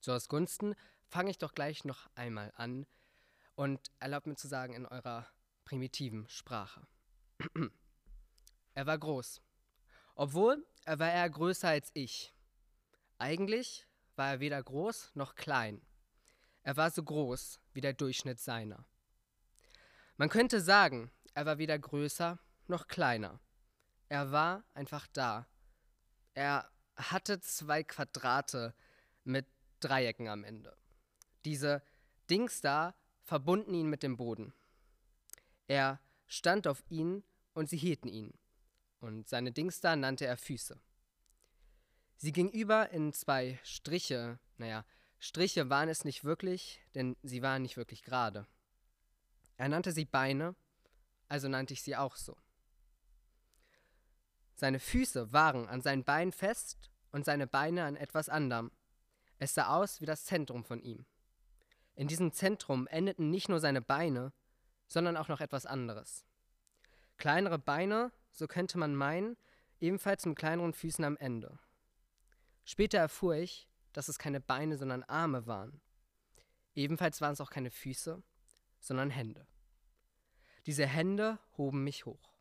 [0.00, 0.74] Zu eures Gunsten
[1.06, 2.86] fange ich doch gleich noch einmal an
[3.54, 5.28] und erlaubt mir zu sagen in eurer
[5.64, 6.88] primitiven Sprache.
[8.74, 9.40] er war groß,
[10.16, 12.34] obwohl er war eher größer als ich.
[13.18, 15.80] Eigentlich war er weder groß noch klein.
[16.62, 18.84] Er war so groß wie der Durchschnitt seiner.
[20.16, 23.40] Man könnte sagen, er war weder größer noch kleiner.
[24.08, 25.46] Er war einfach da.
[26.34, 28.74] Er hatte zwei Quadrate
[29.24, 29.46] mit
[29.80, 30.76] Dreiecken am Ende.
[31.44, 31.82] Diese
[32.28, 34.52] Dings da verbunden ihn mit dem Boden.
[35.68, 38.34] Er stand auf ihnen und sie hielten ihn.
[39.00, 40.80] Und seine Dings da nannte er Füße.
[42.16, 44.84] Sie ging über in zwei Striche, naja,
[45.22, 48.46] Striche waren es nicht wirklich, denn sie waren nicht wirklich gerade.
[49.58, 50.56] Er nannte sie Beine,
[51.28, 52.36] also nannte ich sie auch so.
[54.54, 58.72] Seine Füße waren an seinen Beinen fest und seine Beine an etwas anderem.
[59.38, 61.06] Es sah aus wie das Zentrum von ihm.
[61.94, 64.32] In diesem Zentrum endeten nicht nur seine Beine,
[64.88, 66.24] sondern auch noch etwas anderes.
[67.18, 69.36] Kleinere Beine, so könnte man meinen,
[69.80, 71.58] ebenfalls mit kleineren Füßen am Ende.
[72.64, 75.80] Später erfuhr ich, dass es keine Beine, sondern Arme waren.
[76.74, 78.22] Ebenfalls waren es auch keine Füße,
[78.80, 79.46] sondern Hände.
[80.66, 82.32] Diese Hände hoben mich hoch.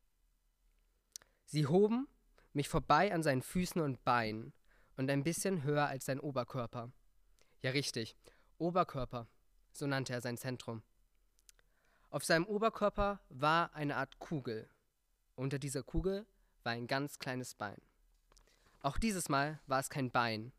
[1.46, 2.08] Sie hoben
[2.54, 4.54] mich vorbei an seinen Füßen und Beinen
[4.98, 6.92] und ein bisschen höher als sein Oberkörper.
[7.62, 8.16] Ja, richtig,
[8.58, 9.28] Oberkörper,
[9.72, 10.84] so nannte er sein Zentrum.
[12.10, 14.70] Auf seinem Oberkörper war eine Art Kugel.
[15.36, 16.26] Unter dieser Kugel
[16.64, 17.82] war ein ganz kleines Bein.
[18.82, 20.52] Auch dieses Mal war es kein Bein,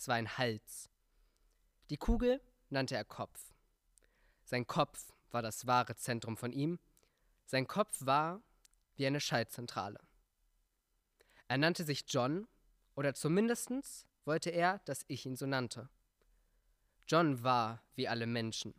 [0.00, 0.88] es war ein Hals.
[1.90, 3.52] Die Kugel nannte er Kopf.
[4.44, 6.78] Sein Kopf war das wahre Zentrum von ihm.
[7.44, 8.42] Sein Kopf war
[8.96, 10.00] wie eine Schaltzentrale.
[11.48, 12.48] Er nannte sich John,
[12.94, 15.90] oder zumindest wollte er, dass ich ihn so nannte.
[17.06, 18.72] John war wie alle Menschen.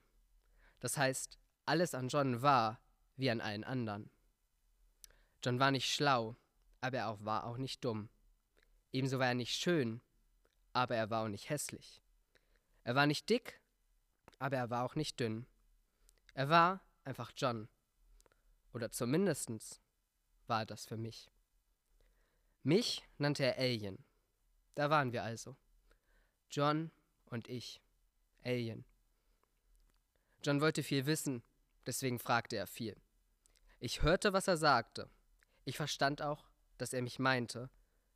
[0.79, 2.81] Das heißt, alles an John war
[3.15, 4.09] wie an allen anderen.
[5.43, 6.35] John war nicht schlau,
[6.79, 8.09] aber er war auch nicht dumm.
[8.91, 10.01] Ebenso war er nicht schön,
[10.73, 12.01] aber er war auch nicht hässlich.
[12.83, 13.61] Er war nicht dick,
[14.39, 15.45] aber er war auch nicht dünn.
[16.33, 17.67] Er war einfach John.
[18.73, 19.81] Oder zumindest
[20.47, 21.29] war das für mich.
[22.63, 24.03] Mich nannte er Alien.
[24.75, 25.57] Da waren wir also.
[26.49, 26.91] John
[27.25, 27.81] und ich.
[28.43, 28.85] Alien.
[30.43, 31.43] John wollte viel wissen,
[31.85, 32.95] deswegen fragte er viel.
[33.79, 35.09] Ich hörte, was er sagte.
[35.65, 37.69] Ich verstand auch, dass er mich meinte,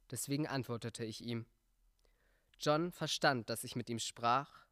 [0.09, 1.45] deswegen antwortete ich ihm.
[2.59, 4.65] John verstand, dass ich mit ihm sprach,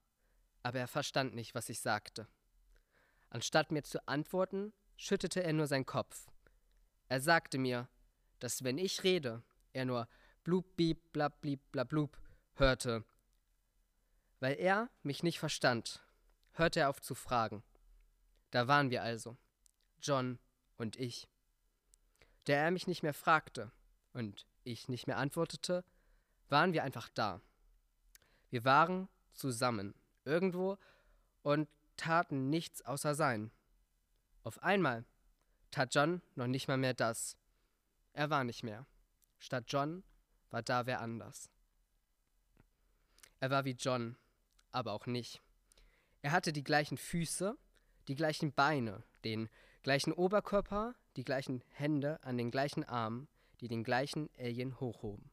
[0.64, 2.28] aber er verstand nicht, was ich sagte.
[3.30, 6.28] Anstatt mir zu antworten, schüttete er nur seinen Kopf.
[7.08, 7.90] Er sagte mir,
[8.40, 9.44] dass wenn ich rede,
[9.74, 10.08] er nur
[10.44, 12.18] blub, bieb, blab, blieb, blab, blub
[12.56, 13.04] hörte.
[14.40, 16.02] Weil er mich nicht verstand,
[16.52, 17.64] hörte er auf zu fragen.
[18.52, 19.38] Da waren wir also,
[20.02, 20.40] John
[20.78, 21.28] und ich.
[22.46, 23.72] Da er mich nicht mehr fragte
[24.14, 25.84] und ich nicht mehr antwortete,
[26.50, 27.42] waren wir einfach da.
[28.54, 30.78] Wir waren zusammen, irgendwo,
[31.42, 33.50] und taten nichts außer sein.
[34.44, 35.06] Auf einmal
[35.72, 37.36] tat John noch nicht mal mehr das.
[38.14, 38.86] Er war nicht mehr.
[39.40, 40.04] Statt John
[40.52, 41.50] war da wer anders.
[43.40, 44.18] Er war wie John,
[44.72, 45.42] aber auch nicht.
[46.22, 47.58] Er hatte die gleichen Füße,
[48.08, 49.50] die gleichen Beine, den
[49.82, 53.28] gleichen Oberkörper, die gleichen Hände an den gleichen Armen,
[53.62, 55.32] die den gleichen Alien hochhoben.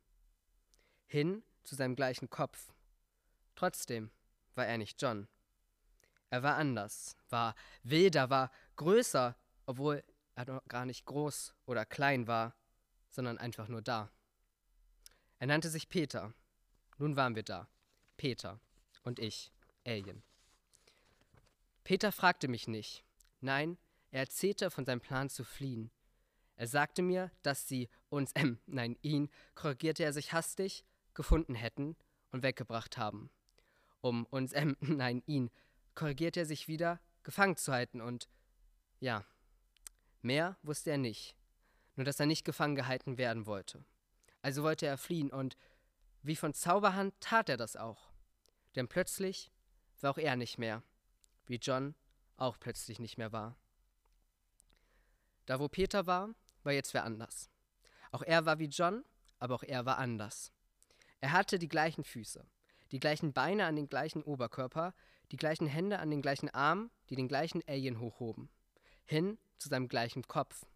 [1.05, 2.73] Hin zu seinem gleichen Kopf.
[3.61, 4.11] Trotzdem
[4.55, 5.29] war er nicht John.
[6.31, 10.03] Er war anders, war wilder, war größer, obwohl
[10.35, 12.57] er noch gar nicht groß oder klein war,
[13.11, 14.11] sondern einfach nur da.
[15.41, 16.33] Er nannte sich Peter.
[16.97, 17.69] Nun waren wir da.
[18.17, 18.59] Peter
[19.03, 19.53] und ich,
[19.87, 20.23] Alien.
[21.85, 23.05] Peter fragte mich nicht.
[23.41, 23.77] Nein,
[24.11, 25.91] er erzählte von seinem Plan zu fliehen.
[26.57, 31.95] Er sagte mir, dass sie uns, ähm, nein, ihn, korrigierte er sich hastig, gefunden hätten
[32.31, 33.31] und weggebracht haben.
[34.01, 35.51] Um uns, ähm, nein, ihn,
[35.95, 38.29] korrigierte er sich wieder, gefangen zu halten und,
[39.01, 39.25] ja,
[40.23, 41.37] mehr wusste er nicht,
[41.97, 43.85] nur dass er nicht gefangen gehalten werden wollte.
[44.43, 45.57] Also wollte er fliehen und
[46.23, 48.11] wie von Zauberhand tat er das auch.
[48.77, 49.51] Denn plötzlich
[50.01, 50.83] war auch er nicht mehr,
[51.47, 51.95] wie John
[52.37, 53.57] auch plötzlich nicht mehr war.
[55.47, 56.31] Da wo Peter war,
[56.63, 57.51] war jetzt wer anders.
[58.13, 59.05] Auch er war wie John,
[59.39, 60.53] aber auch er war anders.
[61.21, 62.47] Er hatte die gleichen Füße,
[62.93, 64.95] die gleichen Beine an den gleichen Oberkörper,
[65.31, 68.51] die gleichen Hände an den gleichen Armen, die den gleichen Alien hochhoben,
[69.05, 70.67] hin zu seinem gleichen Kopf.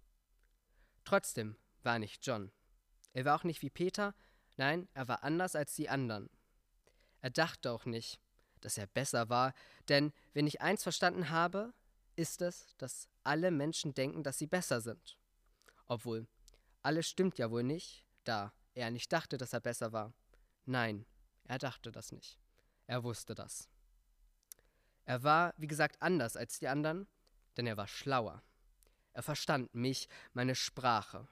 [1.04, 2.50] Trotzdem war nicht John.
[3.12, 4.14] Er war auch nicht wie Peter,
[4.56, 6.30] nein, er war anders als die anderen.
[7.20, 8.20] Er dachte auch nicht,
[8.60, 9.54] dass er besser war,
[9.88, 11.72] denn wenn ich eins verstanden habe,
[12.16, 15.18] ist es, dass alle Menschen denken, dass sie besser sind.
[15.86, 16.26] Obwohl,
[16.82, 20.12] alles stimmt ja wohl nicht, da er nicht dachte, dass er besser war.
[20.64, 21.06] Nein,
[21.44, 22.38] er dachte das nicht.
[22.86, 23.68] Er wusste das.
[25.04, 27.06] Er war, wie gesagt, anders als die anderen,
[27.56, 28.42] denn er war schlauer.
[29.12, 31.28] Er verstand mich, meine Sprache.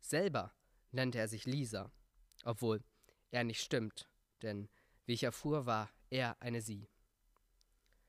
[0.00, 0.52] Selber
[0.92, 1.90] nannte er sich Lisa,
[2.44, 2.82] obwohl
[3.30, 4.08] er nicht stimmt,
[4.42, 4.68] denn
[5.04, 6.88] wie ich erfuhr, war er eine Sie.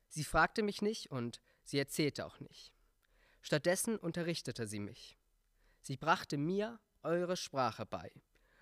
[0.08, 2.72] Sie fragte mich nicht und sie erzählte auch nicht.
[3.42, 5.16] Stattdessen unterrichtete sie mich.
[5.82, 8.12] Sie brachte mir eure Sprache bei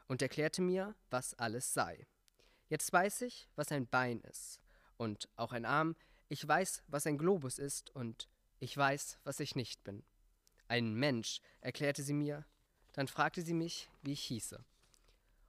[0.07, 2.07] und erklärte mir, was alles sei.
[2.69, 4.61] Jetzt weiß ich, was ein Bein ist
[4.97, 5.97] und auch ein Arm.
[6.29, 8.29] Ich weiß, was ein Globus ist und
[8.61, 10.05] ich weiß, was ich nicht bin.
[10.69, 12.45] Ein Mensch, erklärte sie mir.
[12.93, 14.63] Dann fragte sie mich, wie ich hieße.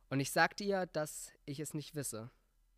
[0.10, 2.32] Und ich sagte ihr, dass ich es nicht wisse.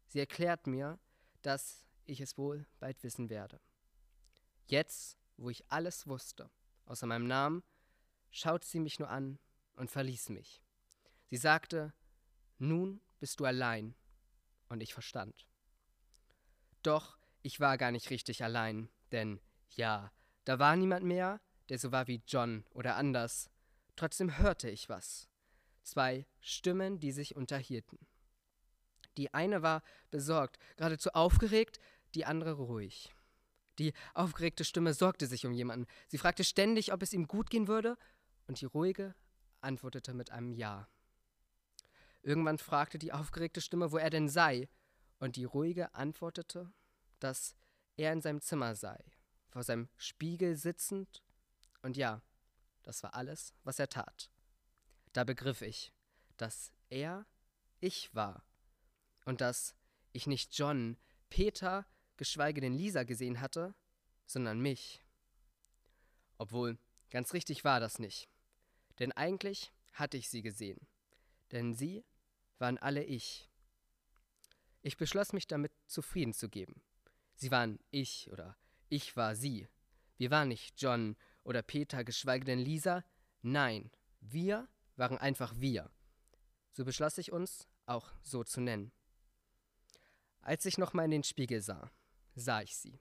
[0.08, 1.00] Sie erklärt mir,
[1.44, 3.60] dass ich es wohl bald wissen werde.
[4.66, 6.50] Jetzt, wo ich alles wusste,
[6.86, 7.64] außer meinem Namen,
[8.32, 9.38] schaute sie mich nur an
[9.76, 10.62] und verließ mich.
[11.30, 11.94] Sie sagte,
[12.58, 13.96] nun bist du allein.
[14.72, 15.50] Und ich verstand.
[16.82, 20.14] Doch ich war gar nicht richtig allein, denn ja,
[20.46, 23.50] da war niemand mehr, der so war wie John oder anders.
[23.98, 25.28] Trotzdem hörte ich was.
[25.84, 28.00] Zwei Stimmen, die sich unterhielten.
[29.18, 31.82] Die eine war besorgt, geradezu aufgeregt,
[32.16, 33.14] die andere ruhig.
[33.78, 35.86] Die aufgeregte Stimme sorgte sich um jemanden.
[36.08, 37.98] Sie fragte ständig, ob es ihm gut gehen würde,
[38.48, 39.16] und die ruhige
[39.60, 40.88] antwortete mit einem Ja.
[42.24, 44.70] Irgendwann fragte die aufgeregte Stimme, wo er denn sei,
[45.20, 46.72] und die ruhige antwortete,
[47.20, 47.56] dass
[47.96, 48.98] er in seinem Zimmer sei,
[49.50, 51.24] vor seinem Spiegel sitzend,
[51.82, 52.22] und ja,
[52.84, 54.30] das war alles, was er tat.
[55.14, 55.94] Da begriff ich,
[56.38, 57.26] dass er
[57.80, 58.46] ich war
[59.26, 59.76] und dass
[60.14, 60.98] ich nicht John,
[61.30, 61.86] Peter,
[62.18, 63.74] geschweige denn Lisa gesehen hatte,
[64.26, 65.04] sondern mich.
[66.38, 66.78] Obwohl,
[67.10, 68.30] ganz richtig war das nicht.
[69.00, 70.88] Denn eigentlich hatte ich sie gesehen.
[71.52, 72.04] Denn sie
[72.62, 73.50] waren alle ich.
[74.82, 76.82] Ich beschloss mich damit zufrieden zu geben.
[77.36, 78.56] Sie waren ich oder
[78.88, 79.68] ich war sie.
[80.18, 83.04] Wir waren nicht John oder Peter, geschweige denn Lisa.
[83.42, 85.92] Nein, wir waren einfach wir.
[86.72, 88.92] So beschloss ich uns, auch so zu nennen.
[90.42, 91.92] Als ich nochmal in den Spiegel sah,
[92.36, 93.00] sah ich sie.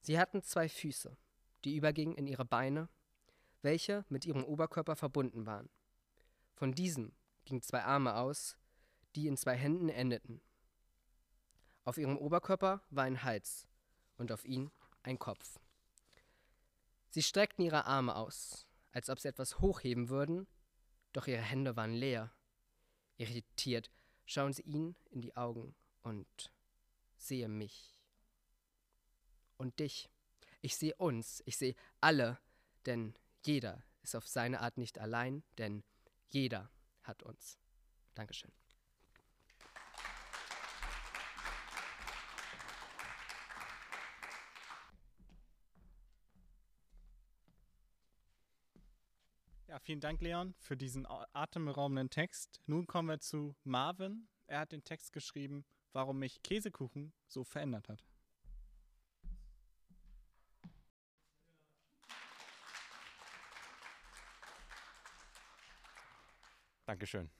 [0.00, 1.16] Sie hatten zwei Füße,
[1.64, 2.88] die übergingen in ihre Beine,
[3.60, 5.68] welche mit ihrem Oberkörper verbunden waren.
[6.54, 7.12] Von diesem
[7.44, 8.56] gingen zwei Arme aus,
[9.14, 10.40] die in zwei Händen endeten.
[11.84, 13.66] Auf ihrem Oberkörper war ein Hals
[14.16, 14.70] und auf ihn
[15.02, 15.58] ein Kopf.
[17.10, 20.46] Sie streckten ihre Arme aus, als ob sie etwas hochheben würden,
[21.12, 22.32] doch ihre Hände waren leer.
[23.16, 23.90] Irritiert
[24.24, 26.52] schauen sie ihn in die Augen und
[27.16, 27.98] sehe mich.
[29.56, 30.08] Und dich.
[30.60, 32.38] Ich sehe uns, ich sehe alle,
[32.86, 33.14] denn
[33.44, 35.84] jeder ist auf seine Art nicht allein, denn
[36.28, 36.70] jeder
[37.02, 37.58] hat uns.
[38.14, 38.52] Dankeschön.
[49.72, 52.60] Ja, vielen Dank, Leon, für diesen atemberaubenden Text.
[52.66, 54.28] Nun kommen wir zu Marvin.
[54.46, 58.04] Er hat den Text geschrieben, warum mich Käsekuchen so verändert hat.
[66.92, 67.30] Dankeschön.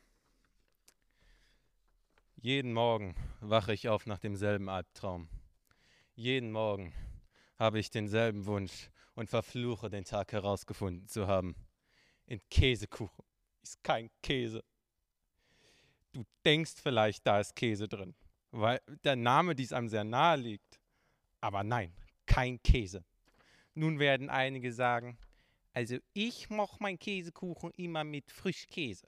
[2.36, 5.28] Jeden Morgen wache ich auf nach demselben Albtraum.
[6.14, 6.94] Jeden Morgen
[7.58, 11.54] habe ich denselben Wunsch und verfluche den Tag herausgefunden zu haben.
[12.24, 13.26] In Käsekuchen
[13.62, 14.64] ist kein Käse.
[16.12, 18.14] Du denkst vielleicht, da ist Käse drin,
[18.52, 20.80] weil der Name dies einem sehr nahe liegt.
[21.42, 21.94] Aber nein,
[22.24, 23.04] kein Käse.
[23.74, 25.18] Nun werden einige sagen,
[25.74, 29.06] also ich moch mein Käsekuchen immer mit Frischkäse.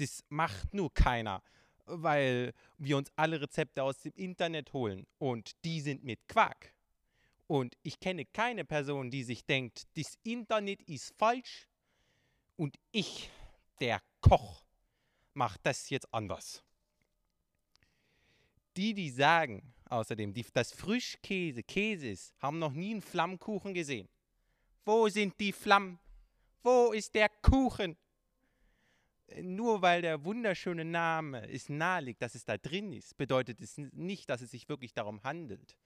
[0.00, 1.42] Das macht nur keiner,
[1.84, 6.72] weil wir uns alle Rezepte aus dem Internet holen und die sind mit Quark.
[7.46, 11.68] Und ich kenne keine Person, die sich denkt, das Internet ist falsch
[12.56, 13.28] und ich,
[13.78, 14.62] der Koch,
[15.34, 16.64] mache das jetzt anders.
[18.78, 24.08] Die, die sagen, außerdem, die, dass Frischkäse Käse ist, haben noch nie einen Flammkuchen gesehen.
[24.86, 25.98] Wo sind die Flammen?
[26.62, 27.98] Wo ist der Kuchen?
[29.42, 34.28] Nur weil der wunderschöne Name es naheliegt, dass es da drin ist, bedeutet es nicht,
[34.28, 35.76] dass es sich wirklich darum handelt.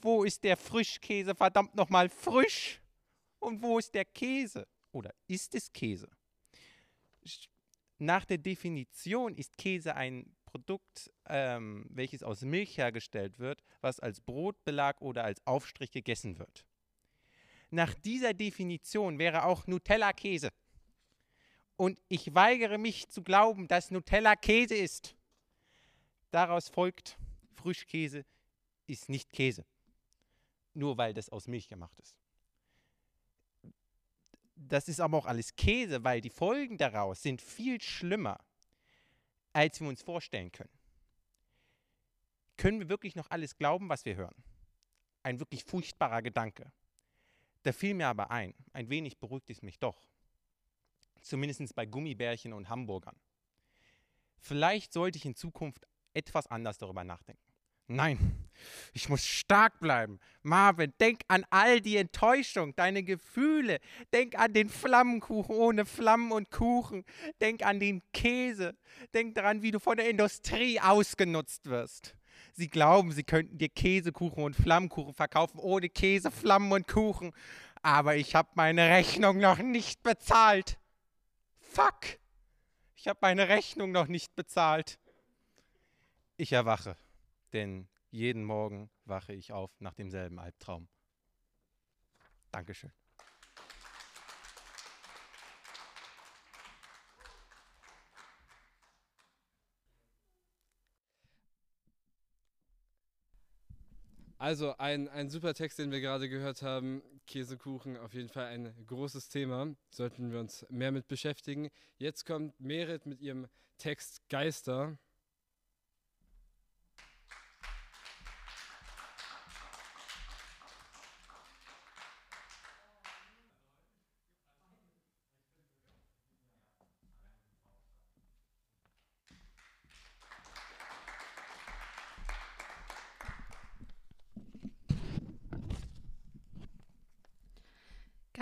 [0.00, 2.80] Wo ist der Frischkäse, verdammt nochmal frisch?
[3.38, 4.66] Und wo ist der Käse?
[4.92, 6.08] Oder ist es Käse?
[7.98, 14.20] Nach der Definition ist Käse ein Produkt, ähm, welches aus Milch hergestellt wird, was als
[14.20, 16.64] Brotbelag oder als Aufstrich gegessen wird.
[17.70, 20.50] Nach dieser Definition wäre auch Nutella Käse.
[21.76, 25.14] Und ich weigere mich zu glauben, dass Nutella Käse ist.
[26.30, 27.18] Daraus folgt,
[27.54, 28.24] Frischkäse
[28.86, 29.64] ist nicht Käse.
[30.74, 32.16] Nur weil das aus Milch gemacht ist.
[34.54, 38.40] Das ist aber auch alles Käse, weil die Folgen daraus sind viel schlimmer,
[39.52, 40.72] als wir uns vorstellen können.
[42.56, 44.34] Können wir wirklich noch alles glauben, was wir hören?
[45.22, 46.72] Ein wirklich furchtbarer Gedanke.
[47.62, 50.08] Da fiel mir aber ein, ein wenig beruhigt es mich doch.
[51.26, 53.16] Zumindest bei Gummibärchen und Hamburgern.
[54.38, 57.42] Vielleicht sollte ich in Zukunft etwas anders darüber nachdenken.
[57.88, 58.48] Nein,
[58.94, 60.20] ich muss stark bleiben.
[60.42, 63.80] Marvin, denk an all die Enttäuschung, deine Gefühle.
[64.12, 67.04] Denk an den Flammenkuchen ohne Flammen und Kuchen.
[67.40, 68.76] Denk an den Käse.
[69.12, 72.14] Denk daran, wie du von der Industrie ausgenutzt wirst.
[72.52, 77.32] Sie glauben, sie könnten dir Käsekuchen und Flammenkuchen verkaufen ohne Käse, Flammen und Kuchen.
[77.82, 80.78] Aber ich habe meine Rechnung noch nicht bezahlt.
[81.76, 82.18] Fuck!
[82.94, 84.98] Ich habe meine Rechnung noch nicht bezahlt.
[86.38, 86.96] Ich erwache,
[87.52, 90.88] denn jeden Morgen wache ich auf nach demselben Albtraum.
[92.50, 92.94] Dankeschön.
[104.38, 107.02] Also ein, ein super Text, den wir gerade gehört haben.
[107.26, 109.74] Käsekuchen, auf jeden Fall ein großes Thema.
[109.90, 111.70] Sollten wir uns mehr mit beschäftigen.
[111.96, 114.98] Jetzt kommt Merit mit ihrem Text Geister.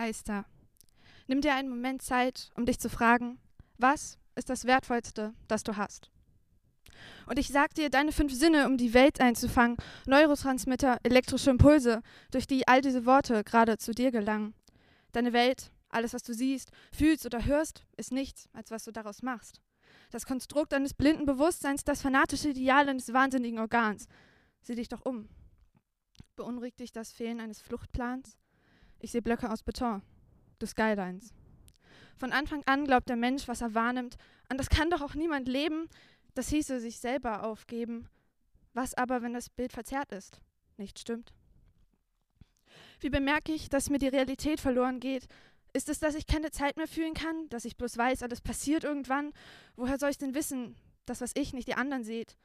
[0.05, 0.45] Geister.
[1.29, 3.39] Nimm dir einen Moment Zeit, um dich zu fragen,
[3.79, 6.11] was ist das Wertvollste, das du hast?
[7.27, 12.47] Und ich sag dir, deine fünf Sinne, um die Welt einzufangen, Neurotransmitter, elektrische Impulse, durch
[12.47, 14.53] die all diese Worte gerade zu dir gelangen.
[15.13, 19.23] Deine Welt, alles, was du siehst, fühlst oder hörst, ist nichts, als was du daraus
[19.23, 19.63] machst.
[20.11, 24.07] Das Konstrukt eines blinden Bewusstseins, das fanatische Ideal eines wahnsinnigen Organs.
[24.61, 25.31] Sieh dich doch um.
[26.37, 28.37] Beunruhigt dich das Fehlen eines Fluchtplans?
[28.99, 30.03] Ich sehe Blöcke aus Beton.
[30.59, 31.33] Du Skylines.
[32.17, 34.17] Von Anfang an glaubt der Mensch, was er wahrnimmt,
[34.49, 35.89] an das kann doch auch niemand leben.
[36.35, 38.09] Das hieße sich selber aufgeben.
[38.73, 40.41] Was aber, wenn das Bild verzerrt ist?
[40.77, 41.33] Nicht stimmt.
[43.01, 45.27] Wie bemerke ich, dass mir die Realität verloren geht?
[45.73, 47.49] Ist es, dass ich keine Zeit mehr fühlen kann?
[47.49, 49.33] Dass ich bloß weiß, alles passiert irgendwann?
[49.77, 52.37] Woher soll ich denn wissen, dass was ich nicht die anderen seht?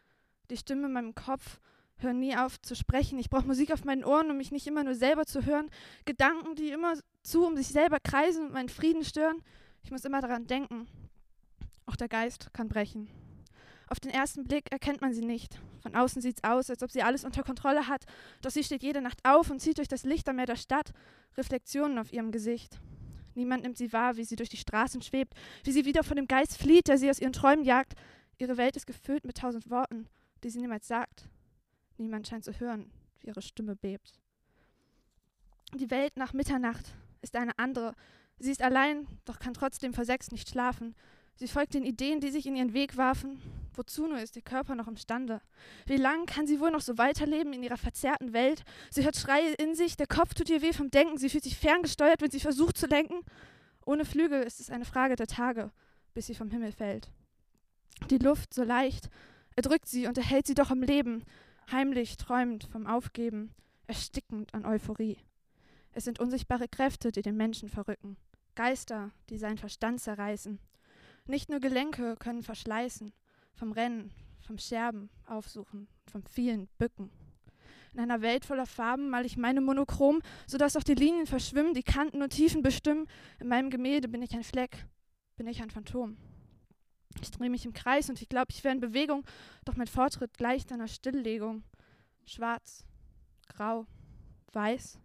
[0.50, 1.60] Die Stimme in meinem Kopf
[2.00, 3.20] hört nie auf zu sprechen.
[3.20, 5.70] Ich brauche Musik auf meinen Ohren, um mich nicht immer nur selber zu hören.
[6.06, 6.93] Gedanken, die immer
[7.24, 9.41] zu um sich selber kreisen und meinen Frieden stören.
[9.84, 10.88] Ich muss immer daran denken.
[11.86, 13.10] Auch der Geist kann brechen.
[13.88, 15.60] Auf den ersten Blick erkennt man sie nicht.
[15.82, 18.06] Von außen sieht es aus, als ob sie alles unter Kontrolle hat.
[18.41, 20.91] Doch sie steht jede Nacht auf und zieht durch das Licht am Meer der Stadt
[21.38, 22.80] Reflexionen auf ihrem Gesicht.
[23.34, 25.34] Niemand nimmt sie wahr, wie sie durch die Straßen schwebt,
[25.64, 27.93] wie sie wieder von dem Geist flieht, der sie aus ihren Träumen jagt.
[28.38, 30.08] Ihre Welt ist gefüllt mit tausend Worten,
[30.43, 31.30] die sie niemals sagt.
[32.00, 32.89] Niemand scheint zu hören,
[33.20, 34.14] wie ihre Stimme bebt.
[35.76, 37.93] Die Welt nach Mitternacht ist eine andere.
[38.39, 40.95] Sie ist allein, doch kann trotzdem vor sechs nicht schlafen.
[41.36, 43.41] Sie folgt den Ideen, die sich in ihren Weg warfen.
[43.74, 45.41] Wozu nur ist ihr Körper noch imstande?
[45.86, 48.64] Wie lang kann sie wohl noch so weiterleben in ihrer verzerrten Welt?
[48.89, 51.58] Sie hört Schreie in sich, der Kopf tut ihr weh vom Denken, sie fühlt sich
[51.58, 53.22] ferngesteuert, wenn sie versucht zu lenken.
[53.86, 55.72] Ohne Flügel ist es eine Frage der Tage,
[56.14, 57.10] bis sie vom Himmel fällt.
[58.10, 59.10] Die Luft so leicht,
[59.56, 61.26] erdrückt sie und erhält sie doch am Leben,
[61.72, 63.53] heimlich träumend vom Aufgeben,
[63.88, 65.17] erstickend an Euphorie.
[65.91, 68.17] Es sind unsichtbare Kräfte, die den Menschen verrücken,
[68.55, 70.59] Geister, die seinen Verstand zerreißen.
[71.26, 73.13] Nicht nur Gelenke können verschleißen,
[73.53, 77.09] vom Rennen, vom Scherben aufsuchen, vom vielen Bücken.
[77.93, 81.84] In einer Welt voller Farben male ich meine monochrom, sodass auch die Linien verschwimmen, die
[81.84, 83.07] Kanten und Tiefen bestimmen.
[83.39, 84.86] In meinem Gemälde bin ich ein Fleck,
[85.38, 86.17] bin ich ein Phantom.
[87.22, 89.26] Ich drehe mich im Kreis und ich glaube, ich wäre in Bewegung,
[89.66, 91.64] doch mein Fortschritt gleicht einer Stilllegung.
[92.26, 92.86] Schwarz,
[93.47, 93.86] grau,
[94.53, 94.99] weiß.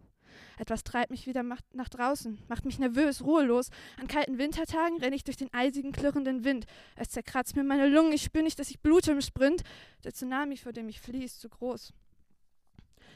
[0.57, 3.69] Etwas treibt mich wieder nach draußen, macht mich nervös, ruhelos.
[3.99, 6.65] An kalten Wintertagen renne ich durch den eisigen, klirrenden Wind.
[6.95, 9.63] Es zerkratzt mir meine Lungen, ich spüre nicht, dass ich blute im Sprint.
[10.03, 11.93] Der Tsunami, vor dem ich fliehe, ist zu groß.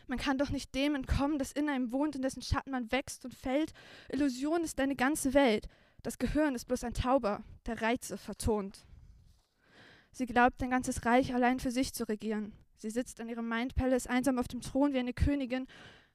[0.08, 3.26] Man kann doch nicht dem entkommen, das in einem wohnt, in dessen Schatten man wächst
[3.26, 3.74] und fällt.
[4.10, 5.68] Illusion ist deine ganze Welt.
[6.04, 8.86] Das Gehirn ist bloß ein Tauber, der Reize vertont.
[10.12, 12.54] Sie glaubt, ein ganzes Reich allein für sich zu regieren.
[12.78, 15.68] Sie sitzt in ihrem Mind Palace einsam auf dem Thron wie eine Königin.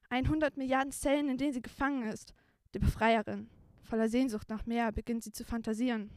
[0.08, 2.34] 100 Milliarden Zellen, in denen sie gefangen ist.
[2.72, 3.48] Die Befreierin.
[3.82, 6.10] Voller Sehnsucht nach mehr beginnt sie zu fantasieren.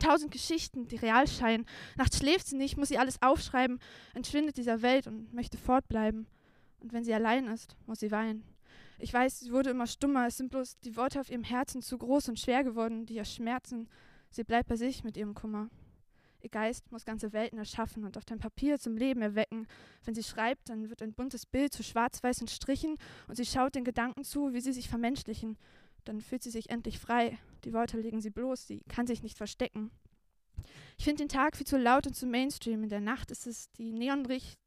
[0.00, 1.64] Tausend Geschichten, die real scheinen.
[1.96, 3.78] Nachts schläft sie nicht, muss sie alles aufschreiben,
[4.14, 6.26] entschwindet dieser Welt und möchte fortbleiben.
[6.80, 8.44] Und wenn sie allein ist, muss sie weinen.
[8.98, 10.26] Ich weiß, sie wurde immer stummer.
[10.26, 13.24] Es sind bloß die Worte auf ihrem Herzen zu groß und schwer geworden, die ihr
[13.24, 13.88] schmerzen.
[14.30, 15.70] Sie bleibt bei sich mit ihrem Kummer.
[16.40, 19.66] Ihr Geist muss ganze Welten erschaffen und auf dem Papier zum Leben erwecken.
[20.04, 22.96] Wenn sie schreibt, dann wird ein buntes Bild zu schwarz-weißen Strichen
[23.26, 25.58] und sie schaut den Gedanken zu, wie sie sich vermenschlichen.
[26.04, 27.38] Dann fühlt sie sich endlich frei.
[27.64, 29.90] Die Worte legen sie bloß, sie kann sich nicht verstecken.
[30.96, 32.82] Ich finde den Tag viel zu laut und zu Mainstream.
[32.82, 34.58] In der Nacht ist es die Neonlicht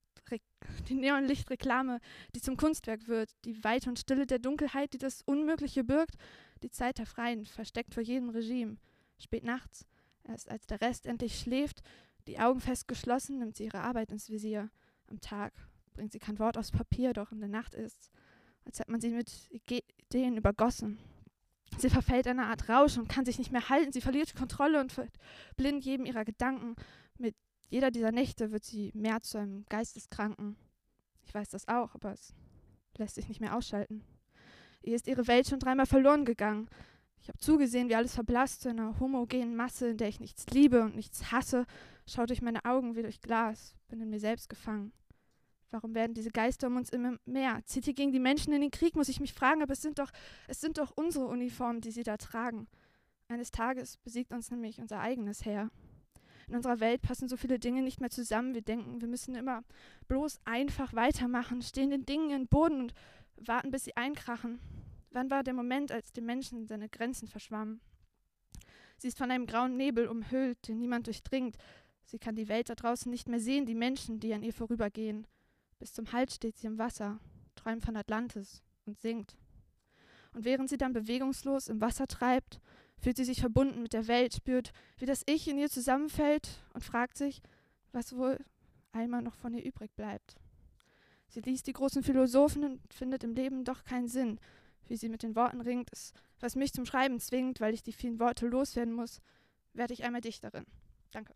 [0.88, 2.00] die Neonlichtreklame,
[2.36, 6.16] die zum Kunstwerk wird, die Weite und Stille der Dunkelheit, die das Unmögliche birgt,
[6.64, 8.78] die Zeit der Freien, versteckt vor jedem Regime.
[9.18, 9.86] Spät nachts,
[10.24, 11.82] erst als der Rest endlich schläft,
[12.28, 14.70] die Augen fest geschlossen, nimmt sie ihre Arbeit ins Visier.
[15.08, 15.54] Am Tag
[15.94, 18.12] bringt sie kein Wort aus Papier, doch in der Nacht ist's,
[18.66, 21.00] als hätte man sie mit Ideen übergossen.
[21.78, 23.92] Sie verfällt einer Art Rausch und kann sich nicht mehr halten.
[23.92, 24.94] Sie verliert Kontrolle und
[25.56, 26.76] blind jedem ihrer Gedanken.
[27.18, 27.36] Mit
[27.72, 30.58] jeder dieser Nächte wird sie mehr zu einem Geisteskranken.
[31.24, 32.36] Ich weiß das auch, aber es
[32.98, 34.04] lässt sich nicht mehr ausschalten.
[34.84, 36.70] Ihr ist ihre Welt schon dreimal verloren gegangen.
[37.22, 40.82] Ich habe zugesehen, wie alles verblasst, zu einer homogenen Masse, in der ich nichts liebe
[40.82, 41.66] und nichts hasse,
[42.06, 44.92] schaut durch meine Augen wie durch Glas, bin in mir selbst gefangen.
[45.70, 47.62] Warum werden diese Geister um uns immer mehr?
[47.64, 49.98] Zieht ihr gegen die Menschen in den Krieg, muss ich mich fragen, aber es sind
[49.98, 50.12] doch,
[50.50, 52.68] es sind doch unsere Uniformen, die sie da tragen.
[53.30, 55.70] Eines Tages besiegt uns nämlich unser eigenes Heer.
[56.52, 58.54] In unserer Welt passen so viele Dinge nicht mehr zusammen.
[58.54, 59.64] Wir denken, wir müssen immer
[60.10, 62.94] bloß einfach weitermachen, stehen den Dingen in den Boden und
[63.38, 64.60] warten, bis sie einkrachen.
[65.12, 67.80] Wann war der Moment, als dem Menschen seine Grenzen verschwammen?
[68.98, 71.56] Sie ist von einem grauen Nebel umhüllt, den niemand durchdringt.
[72.04, 75.28] Sie kann die Welt da draußen nicht mehr sehen, die Menschen, die an ihr vorübergehen.
[75.80, 77.22] Bis zum Hals steht sie im Wasser,
[77.56, 79.38] träumt von Atlantis und singt.
[80.34, 82.60] Und während sie dann bewegungslos im Wasser treibt,
[83.02, 86.84] fühlt sie sich verbunden mit der Welt, spürt, wie das Ich in ihr zusammenfällt und
[86.84, 87.42] fragt sich,
[87.92, 88.38] was wohl
[88.92, 90.36] einmal noch von ihr übrig bleibt.
[91.28, 94.40] Sie liest die großen Philosophen und findet im Leben doch keinen Sinn.
[94.88, 97.94] wie sie mit den Worten ringt, ist, was mich zum Schreiben zwingt, weil ich die
[97.94, 99.22] vielen Worte loswerden muss,
[99.72, 100.66] werde ich einmal Dichterin.
[101.12, 101.34] Danke.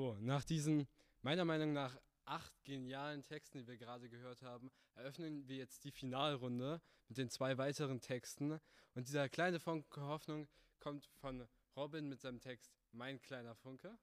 [0.00, 0.88] So, nach diesen
[1.20, 1.94] meiner Meinung nach
[2.24, 7.28] acht genialen Texten, die wir gerade gehört haben, eröffnen wir jetzt die Finalrunde mit den
[7.28, 8.58] zwei weiteren Texten.
[8.94, 10.48] Und dieser kleine Funke Hoffnung
[10.78, 11.46] kommt von
[11.76, 13.98] Robin mit seinem Text Mein kleiner Funke.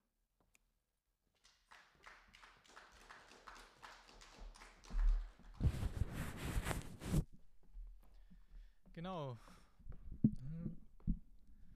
[8.94, 9.40] Genau.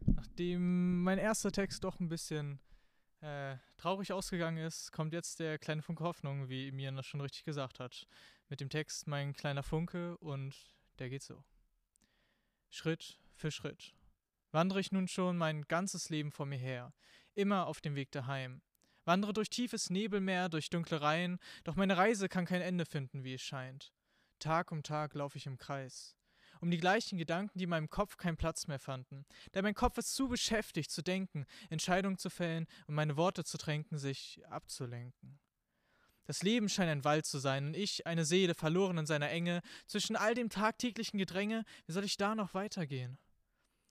[0.06, 2.60] Nachdem mein erster Text doch ein bisschen
[3.22, 7.44] äh, traurig ausgegangen ist, kommt jetzt der kleine Funke Hoffnung, wie Mian das schon richtig
[7.44, 8.08] gesagt hat.
[8.50, 10.56] Mit dem Text Mein kleiner Funke und
[11.00, 11.44] der geht so.
[12.70, 13.94] Schritt für Schritt
[14.52, 16.94] wandere ich nun schon mein ganzes Leben vor mir her,
[17.34, 18.62] immer auf dem Weg daheim.
[19.06, 23.34] Wandere durch tiefes Nebelmeer, durch dunkle Reihen, doch meine Reise kann kein Ende finden, wie
[23.34, 23.94] es scheint.
[24.40, 26.16] Tag um Tag laufe ich im Kreis
[26.62, 29.26] um die gleichen Gedanken, die in meinem Kopf keinen Platz mehr fanden.
[29.54, 33.58] Denn mein Kopf ist zu beschäftigt zu denken, Entscheidungen zu fällen und meine Worte zu
[33.58, 35.40] tränken, sich abzulenken.
[36.26, 39.62] Das Leben scheint ein Wald zu sein und ich eine Seele verloren in seiner Enge.
[39.88, 43.18] Zwischen all dem tagtäglichen Gedränge, wie soll ich da noch weitergehen?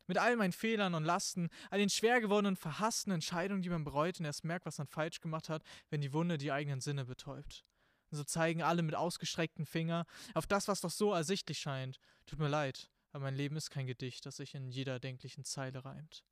[0.06, 4.18] Mit all meinen Fehlern und Lasten, all den schwer gewordenen, verhassten Entscheidungen, die man bereut
[4.20, 7.64] und erst merkt, was man falsch gemacht hat, wenn die Wunde die eigenen Sinne betäubt.
[8.10, 10.04] So zeigen alle mit ausgestreckten Finger
[10.34, 12.00] auf das, was doch so ersichtlich scheint.
[12.26, 15.84] Tut mir leid, aber mein Leben ist kein Gedicht, das sich in jeder denklichen Zeile
[15.84, 16.24] reimt.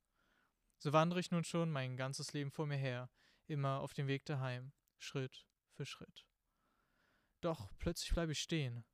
[0.77, 3.09] So wandere ich nun schon mein ganzes Leben vor mir her,
[3.47, 6.25] immer auf dem Weg daheim, Schritt für Schritt.
[7.41, 8.85] Doch plötzlich bleibe ich stehen.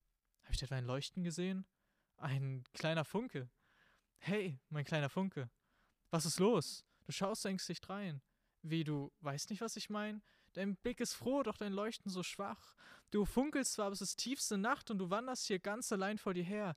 [0.43, 1.65] Habe ich etwa ein Leuchten gesehen?
[2.17, 3.49] Ein kleiner Funke.
[4.17, 5.49] Hey, mein kleiner Funke.
[6.11, 6.85] Was ist los?
[7.03, 8.21] Du schaust ängstlich rein.
[8.61, 10.21] Wie, du weißt nicht, was ich meine?
[10.55, 12.75] Dein Blick ist froh, doch dein Leuchten so schwach.
[13.11, 16.45] Du funkelst zwar, aber es tiefste Nacht und du wanderst hier ganz allein vor dir
[16.45, 16.75] her.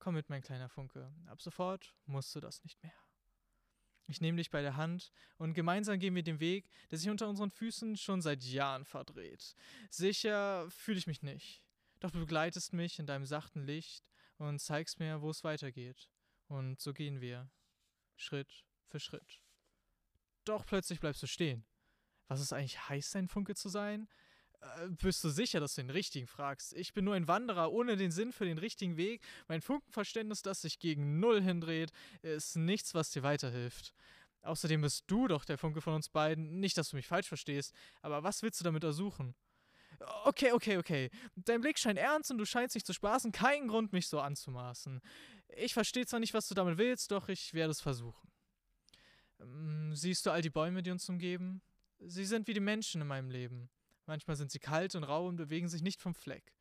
[0.00, 1.12] Komm mit, mein kleiner Funke.
[1.26, 2.92] Ab sofort musst du das nicht mehr.
[4.08, 7.28] Ich nehme dich bei der Hand und gemeinsam gehen wir den Weg, der sich unter
[7.28, 9.54] unseren Füßen schon seit Jahren verdreht.
[9.88, 11.62] Sicher fühle ich mich nicht.
[12.00, 14.04] Doch du begleitest mich in deinem sachten Licht
[14.38, 16.10] und zeigst mir, wo es weitergeht.
[16.48, 17.48] Und so gehen wir.
[18.16, 19.40] Schritt für Schritt.
[20.44, 21.64] Doch plötzlich bleibst du stehen
[22.28, 24.08] was es eigentlich heißt, ein Funke zu sein?
[24.60, 26.74] Äh, bist du sicher, dass du den richtigen fragst?
[26.74, 29.22] Ich bin nur ein Wanderer ohne den Sinn für den richtigen Weg.
[29.48, 31.92] Mein Funkenverständnis, das sich gegen Null hindreht,
[32.22, 33.94] ist nichts, was dir weiterhilft.
[34.42, 36.60] Außerdem bist du doch der Funke von uns beiden.
[36.60, 39.34] Nicht, dass du mich falsch verstehst, aber was willst du damit ersuchen?
[40.24, 41.10] Okay, okay, okay.
[41.36, 43.30] Dein Blick scheint ernst und du scheinst dich zu spaßen.
[43.30, 45.00] Kein Grund, mich so anzumaßen.
[45.56, 48.30] Ich verstehe zwar nicht, was du damit willst, doch ich werde es versuchen.
[49.40, 51.62] Ähm, siehst du all die Bäume, die uns umgeben?
[52.04, 53.70] Sie sind wie die Menschen in meinem Leben.
[54.06, 56.56] Manchmal sind sie kalt und rau und bewegen sich nicht vom Fleck.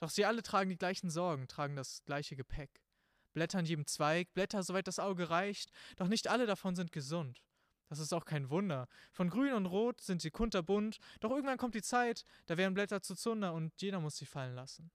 [0.00, 2.82] Doch sie alle tragen die gleichen Sorgen, tragen das gleiche Gepäck.
[3.32, 7.42] Blätter an jedem Zweig, Blätter, soweit das Auge reicht, doch nicht alle davon sind gesund.
[7.88, 8.86] Das ist auch kein Wunder.
[9.10, 13.00] Von grün und rot sind sie kunterbunt, doch irgendwann kommt die Zeit, da werden Blätter
[13.00, 14.90] zu Zunder und jeder muss sie fallen lassen.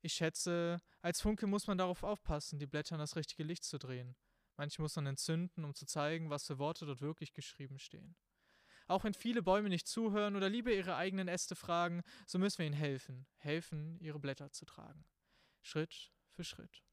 [0.00, 3.78] Ich schätze, als Funke muss man darauf aufpassen, die Blätter in das richtige Licht zu
[3.78, 4.14] drehen.
[4.56, 8.14] Manche muss man entzünden, um zu zeigen, was für Worte dort wirklich geschrieben stehen.
[8.92, 12.66] Auch wenn viele Bäume nicht zuhören oder lieber ihre eigenen Äste fragen, so müssen wir
[12.66, 15.06] ihnen helfen, helfen, ihre Blätter zu tragen.
[15.62, 16.84] Schritt für Schritt.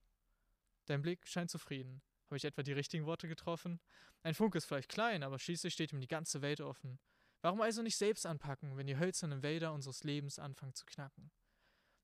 [0.85, 2.01] Dein Blick scheint zufrieden.
[2.27, 3.81] Habe ich etwa die richtigen Worte getroffen?
[4.23, 6.99] Ein Funke ist vielleicht klein, aber schließlich steht ihm die ganze Welt offen.
[7.41, 11.31] Warum also nicht selbst anpacken, wenn die hölzernen Wälder unseres Lebens anfangen zu knacken?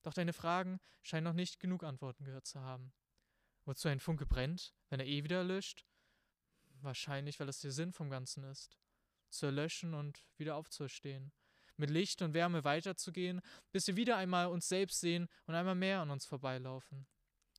[0.02, 2.92] Doch deine Fragen scheinen noch nicht genug Antworten gehört zu haben.
[3.64, 5.86] Wozu ein Funke brennt, wenn er eh wieder erlischt?
[6.82, 8.78] Wahrscheinlich, weil es der Sinn vom Ganzen ist
[9.38, 11.32] zu erlöschen und wieder aufzuerstehen.
[11.78, 16.00] Mit Licht und Wärme weiterzugehen, bis wir wieder einmal uns selbst sehen und einmal mehr
[16.00, 17.06] an uns vorbeilaufen.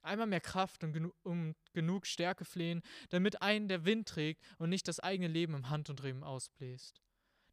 [0.02, 4.70] Einmal mehr Kraft und, genu um genug Stärke flehen, damit einen der Wind trägt und
[4.70, 7.02] nicht das eigene Leben im Hand und Riemen ausbläst.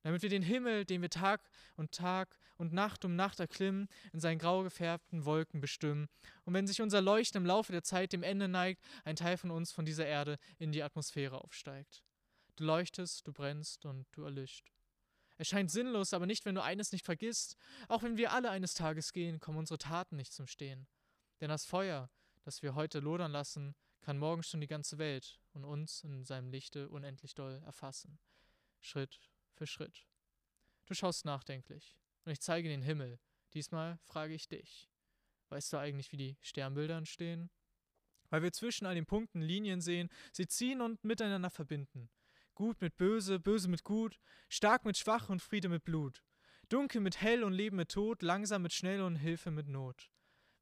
[0.04, 4.20] Damit wir den Himmel, den wir Tag und Tag und Nacht um Nacht erklimmen, in
[4.20, 6.08] seinen grau gefärbten Wolken bestimmen.
[6.44, 9.50] Und wenn sich unser Leuchten im Laufe der Zeit dem Ende neigt, ein Teil von
[9.50, 12.04] uns von dieser Erde in die Atmosphäre aufsteigt.
[12.56, 14.72] Du leuchtest, du brennst und du erlischt.
[15.38, 17.56] Es scheint sinnlos, aber nicht, wenn du eines nicht vergisst.
[17.88, 20.88] Auch wenn wir alle eines Tages gehen, kommen unsere Taten nicht zum Stehen.
[21.42, 22.10] Denn das Feuer,
[22.44, 26.52] das wir heute lodern lassen, kann morgen schon die ganze Welt und uns in seinem
[26.52, 28.20] Lichte unendlich doll erfassen.
[28.80, 29.20] Schritt
[29.54, 30.06] für Schritt.
[30.86, 33.20] Du schaust nachdenklich und ich zeige den Himmel.
[33.54, 34.90] Diesmal frage ich dich.
[35.50, 37.50] Weißt du eigentlich, wie die Sternbilder entstehen?
[38.34, 42.10] weil wir zwischen all den Punkten Linien sehen, sie ziehen und miteinander verbinden.
[42.56, 46.24] Gut mit böse, böse mit gut, stark mit schwach und Friede mit Blut.
[46.70, 50.10] Dunkel mit hell und Leben mit Tod, langsam mit schnell und Hilfe mit Not.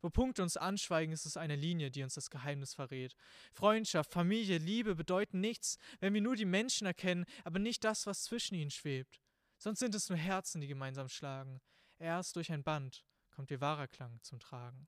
[0.02, 3.16] Wo Punkte uns anschweigen, ist es eine Linie, die uns das Geheimnis verrät.
[3.54, 8.24] Freundschaft, Familie, Liebe bedeuten nichts, wenn wir nur die Menschen erkennen, aber nicht das, was
[8.24, 9.22] zwischen ihnen schwebt.
[9.58, 11.62] Sonst sind es nur Herzen, die gemeinsam schlagen.
[12.00, 14.88] Erst durch ein Band kommt ihr wahrer Klang zum Tragen.